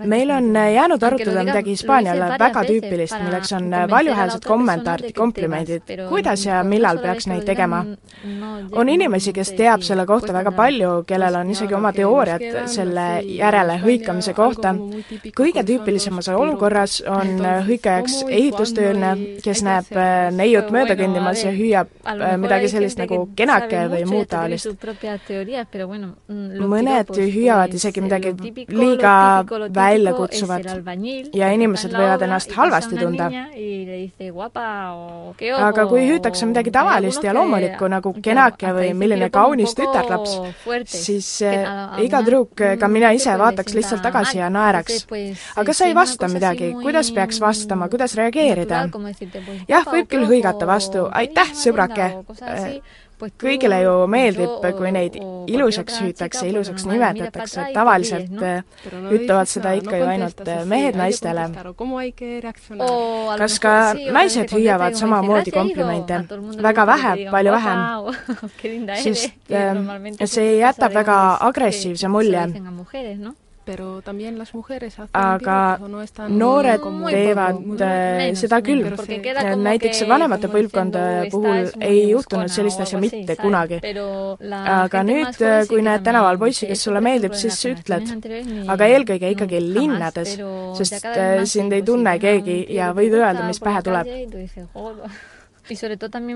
meil 0.05 0.31
on 0.31 0.55
jäänud 0.73 1.03
arutada 1.03 1.43
midagi 1.43 1.69
Hispaaniale 1.77 2.31
väga 2.39 2.63
tüüpilist, 2.63 3.19
milleks 3.23 3.53
on 3.53 3.69
valjuhäälsed 3.89 4.45
kommentaarid, 4.47 5.13
komplimendid. 5.13 5.81
kuidas 6.09 6.45
ja 6.45 6.63
millal 6.63 6.97
peaks 6.97 7.27
neid 7.27 7.45
tegema? 7.45 7.85
on 8.71 8.89
inimesi, 8.89 9.33
kes 9.33 9.53
teab 9.53 9.85
selle 9.85 10.05
kohta 10.05 10.33
väga 10.33 10.51
palju, 10.51 11.03
kellel 11.07 11.35
on 11.35 11.49
isegi 11.49 11.73
oma 11.73 11.93
teooriad 11.93 12.65
selle 12.65 13.07
järele 13.21 13.77
hõikamise 13.85 14.33
kohta. 14.33 14.73
kõige 15.37 15.63
tüüpilisem 15.63 16.06
vaesemas 16.07 16.27
olukorras 16.31 17.01
on 17.07 17.41
hõikajaks 17.67 18.21
ehitustööline, 18.29 19.39
kes 19.43 19.63
näeb 19.65 19.89
äh, 19.97 20.29
neiut 20.35 20.69
mööda 20.71 20.95
kõndimas 20.99 21.43
ja 21.43 21.51
hüüab 21.51 21.91
äh, 22.05 22.35
midagi 22.39 22.69
sellist 22.71 22.99
nagu 23.01 23.27
kenake 23.35 23.87
või 23.91 24.05
muud 24.07 24.29
taolist. 24.31 24.67
Mm, 26.27 26.67
mõned 26.71 27.11
hüüavad 27.17 27.73
isegi 27.75 28.03
midagi 28.03 28.33
liiga 28.71 29.43
väljakutsuvat 29.75 30.69
ja 31.35 31.51
inimesed 31.55 31.95
võivad 31.95 32.23
ennast 32.27 32.53
halvasti 32.55 32.99
tunda. 32.99 33.29
aga 35.57 35.87
kui 35.87 36.07
hüütakse 36.07 36.47
midagi 36.47 36.71
tavalist 36.71 37.23
ja 37.23 37.35
loomulikku 37.35 37.91
nagu 37.91 38.13
kenake 38.23 38.73
või 38.73 38.93
milline 38.93 39.29
kaunis 39.33 39.75
tütarlaps, 39.75 40.39
siis 40.87 41.29
äh, 41.45 41.99
iga 42.03 42.23
tüdruk, 42.23 42.55
ka 42.79 42.87
mina 42.91 43.11
ise, 43.15 43.33
vaataks 43.39 43.75
lihtsalt 43.75 44.01
tagasi 44.03 44.39
ja 44.39 44.49
naeraks. 44.49 45.05
aga 45.55 45.73
sa 45.73 45.85
ei 45.87 45.95
vasta 45.97 46.29
midagi, 46.31 46.71
kuidas 46.81 47.11
peaks 47.15 47.41
vastama, 47.43 47.89
kuidas 47.93 48.15
reageerida? 48.19 48.85
jah, 49.67 49.89
võib 49.89 50.07
küll 50.13 50.29
hõigata 50.29 50.69
vastu, 50.69 51.09
aitäh, 51.23 51.51
sõbrake! 51.57 52.13
kõigile 53.41 53.79
ju 53.81 53.93
meeldib, 54.09 54.65
kui 54.77 54.91
neid 54.93 55.15
ilusaks 55.49 56.01
hüütakse, 56.03 56.43
ilusaks 56.51 56.85
nimetatakse, 56.85 57.65
tavaliselt 57.73 58.35
ütlevad 58.93 59.49
seda 59.49 59.73
ikka 59.79 60.01
ju 60.01 60.09
ainult 60.11 60.43
mehed 60.69 60.99
naistele. 60.99 61.47
kas 63.41 63.57
ka 63.63 63.73
naised 64.13 64.53
hüüavad 64.53 64.99
samamoodi 64.99 65.51
komplimente? 65.55 66.21
väga 66.61 66.85
vähe, 66.85 67.15
palju 67.31 67.51
vähem. 67.57 67.79
sest 69.01 69.33
see 70.37 70.55
jätab 70.61 70.93
väga 70.93 71.17
agressiivse 71.49 72.07
mulje 72.07 72.45
aga 75.13 75.57
noored 76.29 76.85
teevad 77.11 77.81
äh, 77.81 78.23
seda 78.39 78.61
küll. 78.65 78.83
näiteks 79.63 80.03
vanemate 80.09 80.49
põlvkondade 80.51 81.29
puhul 81.33 81.71
ei 81.81 82.09
juhtunud 82.11 82.51
sellist 82.53 82.81
asja 82.85 82.99
mitte 83.01 83.35
kunagi. 83.39 83.81
aga 83.83 85.03
nüüd, 85.07 85.39
kui 85.69 85.83
näed 85.85 86.05
tänaval 86.07 86.39
poissi, 86.41 86.67
kes 86.71 86.83
sulle 86.87 87.01
meeldib, 87.03 87.35
siis 87.37 87.59
ütled. 87.69 88.11
aga 88.67 88.91
eelkõige 88.95 89.31
ikkagi 89.35 89.61
linnades, 89.63 90.37
sest 90.79 91.09
äh, 91.13 91.43
sind 91.45 91.73
ei 91.73 91.83
tunne 91.85 92.17
keegi 92.21 92.59
ja 92.75 92.93
võid 92.97 93.17
öelda, 93.17 93.47
mis 93.47 93.59
pähe 93.63 93.83
tuleb 93.85 94.13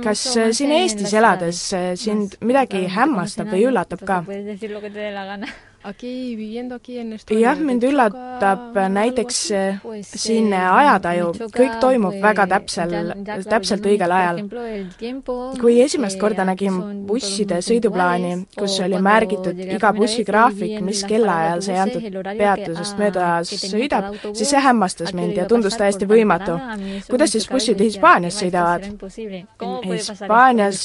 kas 0.04 0.22
äh, 0.38 0.52
siin 0.52 0.72
Eestis 0.76 1.14
elades 1.16 1.64
sind 1.96 2.36
midagi 2.44 2.84
hämmastab 2.92 3.54
või 3.54 3.68
üllatab 3.72 4.04
ka? 4.08 4.24
Jah, 7.42 7.58
mind 7.58 7.84
üllatab 7.88 8.76
näiteks 8.94 9.38
siin 10.06 10.52
ajataju, 10.54 11.32
kõik 11.56 11.78
toimub 11.82 12.18
väga 12.22 12.46
täpsel, 12.52 12.94
täpselt 13.50 13.88
õigel 13.90 14.14
ajal. 14.14 14.42
kui 15.62 15.80
esimest 15.82 16.20
korda 16.22 16.46
nägin 16.46 16.78
busside 17.08 17.62
sõiduplaani, 17.66 18.34
kus 18.58 18.78
oli 18.86 19.00
märgitud 19.02 19.58
iga 19.66 19.94
bussi 19.98 20.26
graafik, 20.28 20.78
mis 20.86 21.02
kellaajal 21.10 21.64
see 21.66 21.80
antud 21.82 22.20
peatusest 22.30 23.02
mööda 23.02 23.32
sõidab, 23.50 24.12
siis 24.30 24.54
see 24.54 24.62
hämmastas 24.62 25.16
mind 25.18 25.42
ja 25.42 25.48
tundus 25.50 25.78
täiesti 25.82 26.06
võimatu. 26.06 26.60
kuidas 27.10 27.34
siis 27.34 27.50
bussid 27.50 27.82
Hispaanias 27.82 28.38
sõidavad? 28.38 28.86
Hispaanias 29.90 30.84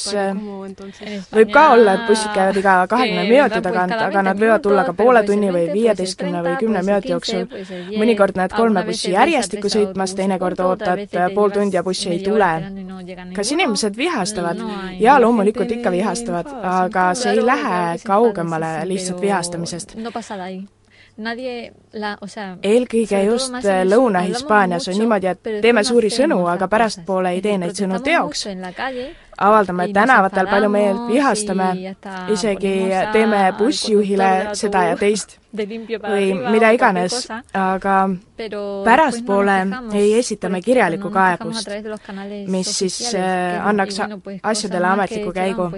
võib 1.36 1.52
ka 1.52 1.68
olla, 1.76 1.98
et 2.00 2.08
bussid 2.08 2.32
käivad 2.32 2.64
iga 2.64 2.78
kahekümne 2.88 3.28
minuti 3.28 3.62
tagant, 3.62 3.92
aga 4.08 4.22
nad 4.30 4.40
võivad 4.40 4.64
tulla 4.64 4.85
ka 4.86 4.94
poole 4.96 5.22
tunni 5.26 5.50
või 5.54 5.66
viieteistkümne 5.72 6.42
või 6.46 6.54
kümne 6.60 6.82
minuti 6.86 7.12
jooksul. 7.14 7.46
mõnikord 7.96 8.38
näed 8.38 8.54
kolme 8.56 8.84
bussi 8.86 9.12
järjestikku 9.14 9.70
sõitmas, 9.72 10.14
teinekord 10.18 10.60
ootad 10.60 11.04
pool 11.34 11.54
tundi 11.54 11.76
ja 11.76 11.82
bussi 11.86 12.10
ei 12.10 12.22
tule. 12.24 12.52
kas 13.36 13.52
inimesed 13.52 13.96
vihastavad? 13.96 14.62
jaa, 15.00 15.20
loomulikult 15.20 15.70
ikka 15.78 15.90
vihastavad, 15.90 16.52
aga 16.62 17.10
see 17.14 17.36
ei 17.36 17.46
lähe 17.46 17.82
kaugemale 18.04 18.72
lihtsalt 18.84 19.20
vihastamisest 19.20 19.96
eelkõige 22.62 23.22
just 23.24 23.54
Lõuna-Hispaanias 23.90 24.88
on 24.92 24.98
niimoodi, 25.00 25.30
et 25.32 25.52
teeme 25.62 25.84
suuri 25.84 26.10
sõnu, 26.12 26.42
aga 26.52 26.68
pärastpoole 26.68 27.32
ei 27.36 27.40
tee 27.44 27.56
neid 27.58 27.78
sõnu 27.78 28.02
teoks 28.04 28.46
avaldame 29.38 29.88
tänavatel 29.92 30.46
palju 30.50 30.68
meelt, 30.72 31.08
vihastame, 31.08 31.94
isegi 32.32 32.74
teeme 33.12 33.42
bussijuhile 33.58 34.30
seda 34.52 34.84
ja 34.90 34.96
teist. 34.96 35.38
Või 35.56 36.32
mida 36.50 36.70
iganes, 36.76 37.26
aga 37.54 37.96
pärastpoole 38.84 39.56
ei 39.96 40.14
esita 40.18 40.50
me 40.52 40.60
kirjalikku 40.62 41.10
kaebust, 41.10 41.70
mis 42.52 42.72
siis 42.78 42.98
äh, 43.14 43.60
annaks 43.66 44.00
asjadele 44.42 44.86
ametliku 44.86 45.32
käigu. 45.32 45.70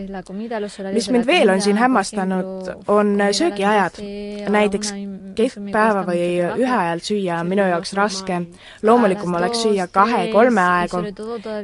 mis 0.92 1.10
mind 1.10 1.26
veel 1.26 1.54
on 1.54 1.60
siin 1.60 1.76
hämmastanud, 1.76 2.74
on 2.88 3.16
söögiajad. 3.32 4.02
näiteks 4.48 4.92
keskpäeva 5.38 6.02
või 6.06 6.22
ühe 6.58 6.74
ajal 6.74 7.02
süüa 7.04 7.40
on 7.42 7.50
minu 7.52 7.66
jaoks 7.68 7.92
raske. 7.98 8.40
loomulikum 8.82 9.34
oleks 9.34 9.62
süüa 9.62 9.86
kahe-kolme 9.92 10.60
aegu 10.60 11.02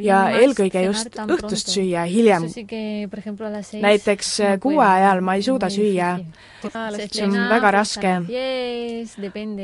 ja 0.05 0.25
eelkõige 0.41 0.85
just 0.87 1.19
õhtust 1.25 1.73
süüa 1.75 2.05
hiljem. 2.11 2.49
näiteks 3.83 4.37
kuue 4.63 4.85
ajal 4.87 5.21
ma 5.21 5.35
ei 5.39 5.43
suuda 5.43 5.71
süüa, 5.71 6.17
see 7.11 7.25
on 7.27 7.39
väga 7.51 7.71
raske. 7.81 8.04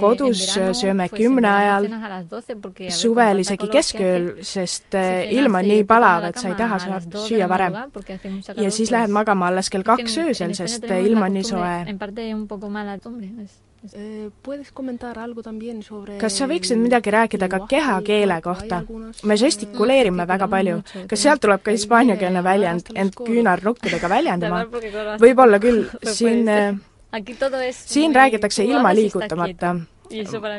Kodus 0.01 0.43
sööme 0.80 1.09
kümne 1.12 1.51
ajal, 1.51 1.88
suvel 2.95 3.43
isegi 3.45 3.70
keskööl, 3.72 4.28
sest 4.47 4.99
eh, 4.99 5.30
ilm 5.36 5.59
on 5.61 5.70
nii 5.70 5.86
palav, 5.88 6.28
et 6.30 6.41
sa 6.41 6.51
ei 6.51 6.59
taha 6.59 6.78
süüa 7.26 7.49
varem. 7.51 7.78
ja 8.57 8.70
siis 8.70 8.93
lähed 8.93 9.11
magama 9.11 9.51
alles 9.51 9.70
kell 9.70 9.86
kaks 9.86 10.18
öösel, 10.26 10.55
sest 10.59 10.84
eh, 10.91 11.05
ilm 11.07 11.22
on 11.22 11.36
nii 11.38 11.49
soe. 11.53 11.74
Eh, 13.80 14.26
kas 16.20 16.34
sa 16.36 16.45
võiksid 16.51 16.76
midagi 16.76 17.12
rääkida 17.14 17.49
ka 17.49 17.62
kehakeele 17.68 18.36
kohta? 18.45 18.82
me 19.24 19.36
žestikuleerime 19.41 20.26
väga 20.28 20.49
palju. 20.53 20.82
kas 21.09 21.22
sealt 21.22 21.41
tuleb 21.41 21.62
ka 21.64 21.72
hispaaniakeelne 21.72 22.45
väljend, 22.45 22.93
ent 22.95 23.16
küünarnukkidega 23.16 24.09
väljendama? 24.12 24.66
võib-olla 25.22 25.59
küll, 25.64 25.86
siin 26.18 26.45
siin 27.72 28.14
räägitakse 28.14 28.64
ilma 28.64 28.94
liigutamata. 28.94 29.76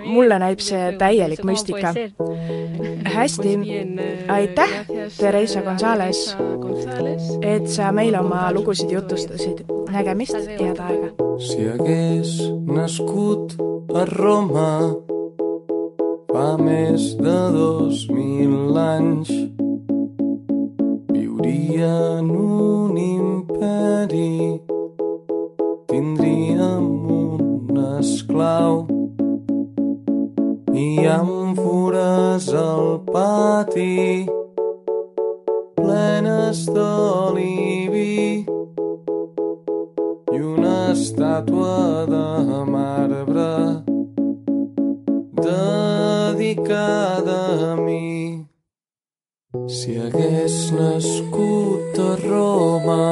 mulle 0.06 0.40
näib 0.40 0.60
see 0.60 0.92
täielik 0.98 1.44
müstika. 1.44 1.94
hästi, 3.04 3.58
aitäh, 4.28 4.70
Theresa 5.18 5.62
Gonzalez, 5.62 6.38
et 7.42 7.68
sa 7.68 7.92
meile 7.92 8.20
oma 8.20 8.52
lugusid 8.54 8.92
jutustasid. 8.92 9.66
nägemist, 9.92 10.34
head 10.34 10.80
aega! 10.80 11.12
Si 11.40 11.68
hagués 11.68 12.38
nascut 12.66 13.56
a 13.94 14.06
Roma 14.06 14.96
fa 16.32 16.58
més 16.58 17.16
de 17.20 17.40
dos 17.56 18.08
mil 18.10 18.78
anys 18.78 19.32
viuria 21.12 21.92
en 22.20 22.32
un 22.32 22.98
imperi 22.98 24.62
esclau 28.42 28.88
i 30.74 31.06
àmfores 31.06 32.48
al 32.58 32.88
pati 33.14 34.26
plenes 35.78 36.66
d'oli 36.76 37.88
vi 37.94 38.46
i 40.32 40.40
una 40.54 40.78
estàtua 40.96 42.08
de 42.14 42.30
marbre 42.76 43.54
dedicada 45.46 47.42
a 47.72 47.76
mi. 47.76 48.48
Si 49.68 49.98
hagués 50.00 50.58
nascut 50.80 52.00
a 52.00 52.12
Roma 52.26 53.06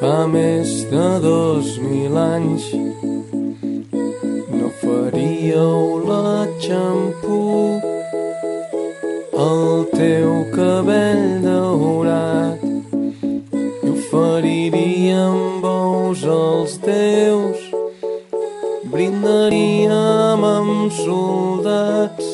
fa 0.00 0.26
més 0.26 0.70
de 0.92 1.08
dos 1.24 1.78
mil 1.84 2.16
anys 2.18 2.68
faríeu 4.90 6.02
l'exampú 6.08 7.42
el 9.46 9.64
teu 9.94 10.30
cabell 10.56 11.26
daurat 11.46 12.58
i 13.86 13.90
oferiríem 13.94 15.38
bous 15.64 16.20
als 16.38 16.72
teus 16.86 17.60
brindaríem 18.94 20.42
amb 20.56 20.90
soldats 20.98 22.28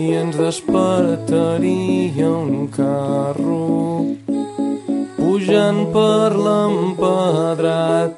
i 0.00 0.02
ens 0.22 0.34
despertaria 0.46 2.30
un 2.30 2.66
carro 2.80 3.66
pujant 5.20 5.80
per 5.94 6.30
l'empedrat 6.46 8.09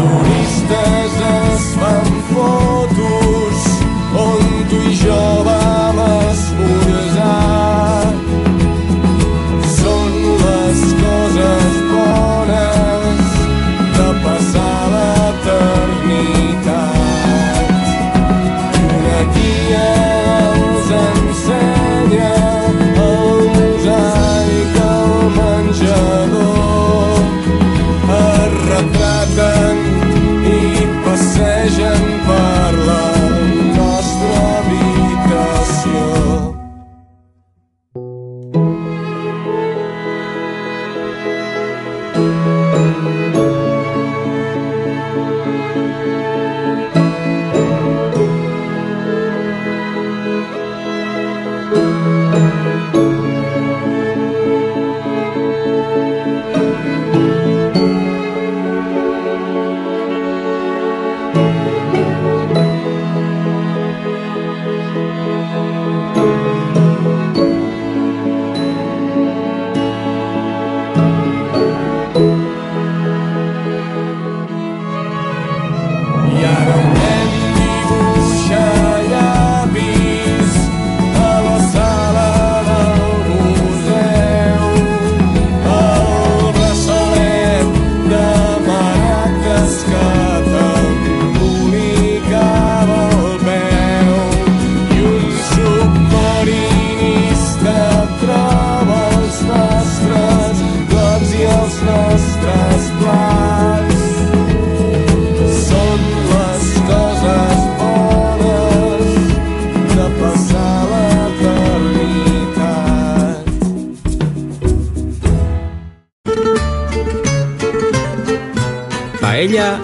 turistes 0.00 1.12
es 1.28 1.64
fan 1.80 2.08
fotos 2.30 3.58
on 4.26 4.42
tu 4.70 4.80
i 4.90 4.94
jo 5.04 5.22
vam 5.46 5.98
esmorzar. 6.06 7.32
Són 9.76 10.18
les 10.44 10.82
coses 11.02 11.81
treasure. 31.42 32.51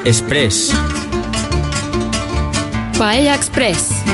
Express. 0.09 0.76
Paella 2.98 3.34
Express. 3.34 4.04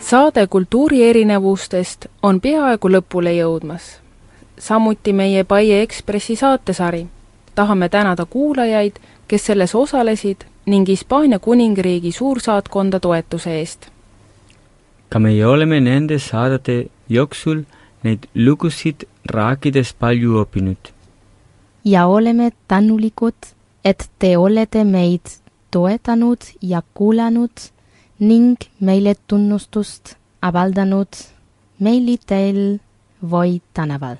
saade 0.00 0.46
kultuuri 0.46 1.04
erinevustest 1.10 2.06
on 2.22 2.40
peaaegu 2.40 2.88
lõpule 2.88 3.30
jõudmas. 3.36 3.82
samuti 4.58 5.12
meie 5.12 5.44
Paie 5.44 5.82
Ekspressi 5.82 6.36
saatesari. 6.36 7.06
tahame 7.54 7.88
tänada 7.88 8.26
kuulajaid, 8.26 8.92
kes 9.28 9.46
selles 9.46 9.74
osalesid 9.74 10.36
ning 10.66 10.88
Hispaania 10.88 11.38
kuningriigi 11.38 12.12
suursaatkonda 12.12 13.00
toetuse 13.00 13.58
eest. 13.58 13.86
ka 15.08 15.18
meie 15.18 15.46
oleme 15.46 15.80
nende 15.80 16.18
saadete 16.18 16.86
jooksul 17.08 17.62
neid 18.02 18.18
lugusid 18.34 19.06
rääkides 19.24 19.94
palju 19.98 20.42
õppinud. 20.42 20.91
Ja 21.84 22.06
oleme 22.06 22.50
tänulikud, 22.68 23.34
et 23.84 24.10
te 24.18 24.36
olete 24.38 24.84
meid 24.84 25.26
toetanud 25.70 26.38
ja 26.62 26.82
kuulanud 26.94 27.68
ning 28.18 28.56
meile 28.80 29.14
tunnustust 29.26 30.14
avaldanud 30.42 31.08
meili 31.78 32.18
teel 32.26 32.78
või 33.30 33.60
tänaval. 33.74 34.16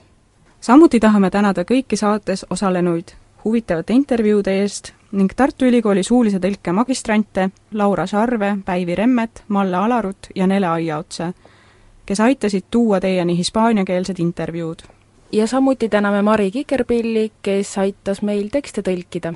samuti 0.60 1.00
tahame 1.00 1.30
tänada 1.30 1.62
kõiki 1.62 1.96
saates 1.96 2.46
osalenuid 2.50 3.14
huvitavate 3.44 3.92
intervjuude 3.92 4.60
eest 4.62 4.92
ning 5.12 5.32
Tartu 5.36 5.66
Ülikooli 5.68 6.02
suulise 6.02 6.38
tõlke 6.40 6.72
magistrante 6.72 7.50
Laura 7.72 8.06
Sarve, 8.06 8.56
Päivi 8.64 8.94
Remmet, 8.94 9.44
Malle 9.48 9.76
Alarut 9.76 10.30
ja 10.34 10.46
Nele 10.46 10.66
Aiaotsa, 10.66 11.32
kes 12.06 12.20
aitasid 12.20 12.70
tuua 12.70 13.00
teieni 13.00 13.36
hispaaniakeelsed 13.36 14.18
intervjuud. 14.18 14.82
Ja 15.32 15.46
samuti 15.46 15.88
täname 15.88 16.22
Mari 16.22 16.50
Kikerpilli, 16.50 17.32
kes 17.42 17.78
aitas 17.78 18.22
meil 18.22 18.48
tekste 18.52 18.82
tõlkida. 18.82 19.34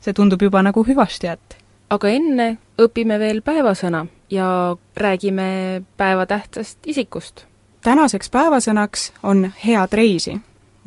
see 0.00 0.12
tundub 0.12 0.42
juba 0.42 0.62
nagu 0.62 0.84
hüvastijätt. 0.84 1.56
aga 1.90 2.08
enne 2.08 2.58
õpime 2.78 3.18
veel 3.18 3.40
päevasõna 3.42 4.06
ja 4.30 4.76
räägime 4.96 5.82
päeva 5.96 6.26
tähtsast 6.26 6.78
isikust. 6.86 7.44
tänaseks 7.82 8.30
päevasõnaks 8.30 9.12
on 9.22 9.52
head 9.66 9.92
reisi, 9.92 10.40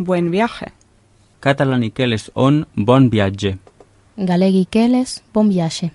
buen 0.03 0.31
viaje. 0.31 0.71
Katalani 1.39 1.91
keeles 1.91 2.31
on 2.35 2.65
bon 2.85 3.11
viaje. 3.11 3.57
Galegi 4.27 4.67
keeles 4.71 5.23
bon 5.33 5.49
viaje. 5.49 5.91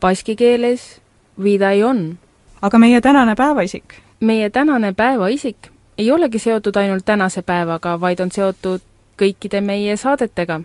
Baski 0.00 0.36
keeles 0.36 1.00
vida 1.42 1.70
ei 1.70 1.84
on. 1.84 2.18
aga 2.62 2.78
meie 2.78 3.00
tänane 3.00 3.34
päevaisik? 3.34 3.94
meie 4.20 4.50
tänane 4.50 4.92
päevaisik 4.92 5.70
ei 6.00 6.10
olegi 6.10 6.38
seotud 6.38 6.76
ainult 6.76 7.04
tänase 7.04 7.42
päevaga, 7.42 7.98
vaid 8.00 8.20
on 8.24 8.30
seotud 8.32 8.80
kõikide 9.20 9.60
meie 9.60 9.96
saadetega. 9.96 10.60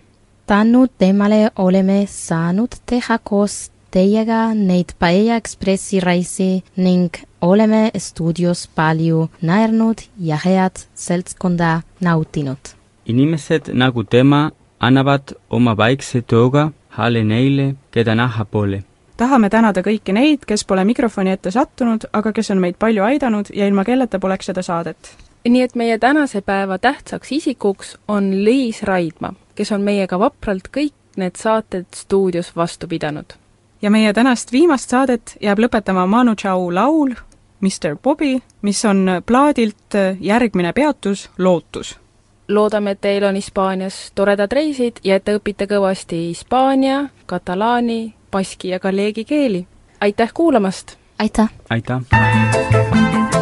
tänu 0.48 0.88
temale 0.98 1.52
oleme 1.56 2.06
saanud 2.08 2.76
teha 2.86 3.18
koos 3.24 3.72
teiega 3.92 4.54
neid 4.54 4.94
Paella 5.00 5.36
Ekspressi 5.36 6.00
reisi 6.00 6.64
ning 6.78 7.18
oleme 7.42 7.92
stuudios 7.98 8.68
palju 8.76 9.30
naernud 9.42 10.06
ja 10.20 10.38
head 10.46 10.86
seltskonda 10.94 11.82
nautinud. 12.02 12.58
inimesed 13.06 13.74
nagu 13.74 14.04
tema 14.04 14.52
annavad 14.80 15.36
oma 15.50 15.78
vaikse 15.78 16.22
tooga 16.22 16.72
hääle 16.90 17.24
neile, 17.24 17.76
keda 17.92 18.16
näha 18.16 18.46
pole. 18.46 18.84
tahame 19.18 19.50
tänada 19.50 19.82
kõiki 19.82 20.14
neid, 20.14 20.46
kes 20.48 20.66
pole 20.66 20.84
mikrofoni 20.84 21.32
ette 21.32 21.52
sattunud, 21.52 22.08
aga 22.14 22.32
kes 22.32 22.52
on 22.52 22.60
meid 22.60 22.76
palju 22.80 23.04
aidanud 23.04 23.52
ja 23.54 23.68
ilma 23.68 23.84
kelleta 23.84 24.20
poleks 24.20 24.46
seda 24.46 24.62
saadet. 24.62 25.16
Nii 25.50 25.62
et 25.62 25.76
meie 25.76 25.98
tänase 25.98 26.42
päeva 26.42 26.78
tähtsaks 26.78 27.32
isikuks 27.32 27.98
on 28.08 28.44
Liis 28.44 28.84
Raidma, 28.84 29.34
kes 29.56 29.72
on 29.72 29.82
meiega 29.82 30.20
vapralt 30.20 30.68
kõik 30.78 30.94
need 31.18 31.36
saated 31.40 31.86
stuudios 31.96 32.56
vastu 32.56 32.88
pidanud 32.88 33.38
ja 33.82 33.92
meie 33.92 34.14
tänast 34.14 34.52
viimast 34.52 34.90
saadet 34.90 35.38
jääb 35.42 35.60
lõpetama 35.60 36.08
Manu 36.08 36.36
Chao 36.36 36.74
laul 36.74 37.14
Mr 37.62 37.96
Bobby, 38.04 38.40
mis 38.62 38.86
on 38.86 39.22
plaadilt 39.26 39.98
järgmine 40.20 40.74
peatus, 40.74 41.30
Lootus. 41.38 42.00
loodame, 42.48 42.92
et 42.92 43.02
teil 43.02 43.24
on 43.24 43.36
Hispaanias 43.36 44.12
toredad 44.16 44.52
reisid 44.52 45.00
ja 45.04 45.16
et 45.16 45.26
te 45.26 45.38
õpite 45.38 45.68
kõvasti 45.70 46.28
hispaania, 46.28 47.10
katalaani, 47.26 48.14
baski 48.32 48.74
ja 48.74 48.80
galleegi 48.80 49.26
keeli. 49.26 49.68
aitäh 50.02 50.34
kuulamast! 50.34 50.98
aitäh! 51.20 51.50
aitäh! 51.70 53.35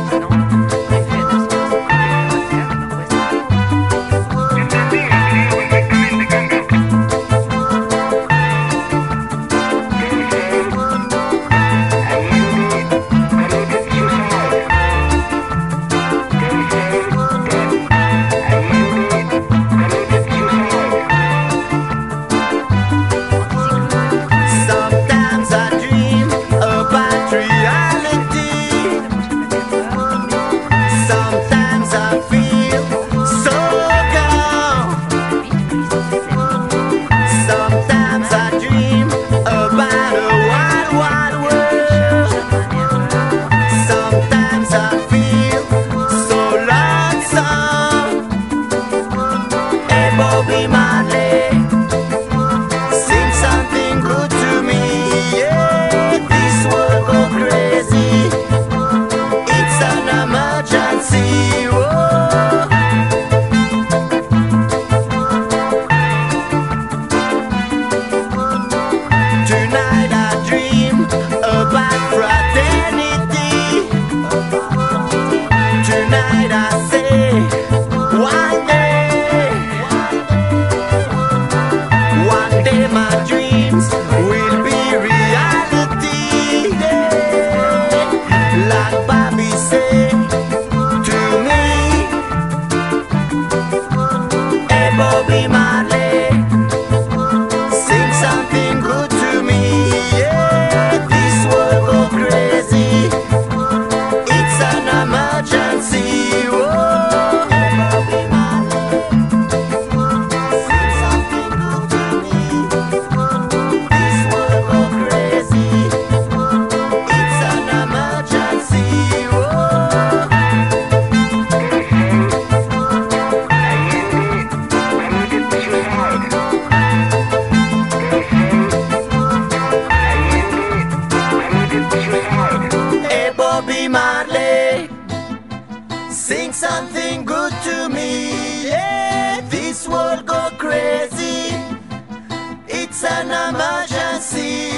An 143.06 143.32
emergency. 143.32 144.73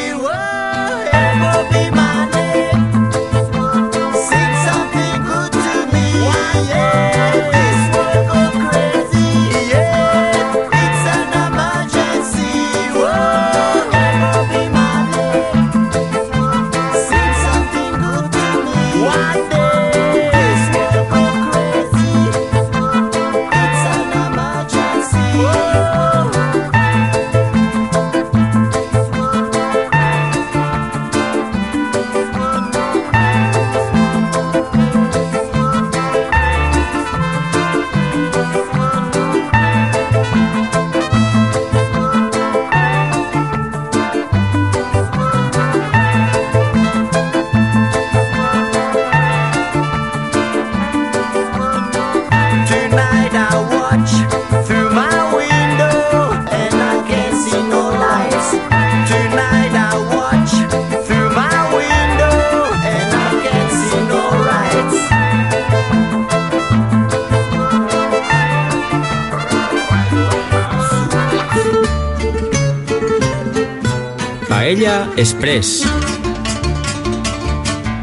Express. 75.46 75.88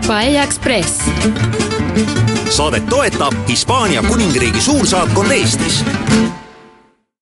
Paella 0.06 0.42
Express. 0.42 1.02
saadet 2.50 2.86
toetab 2.86 3.34
Hispaania 3.48 4.02
Kuningriigi 4.02 4.60
suursaatkond 4.60 5.30
Eestis 5.30 5.84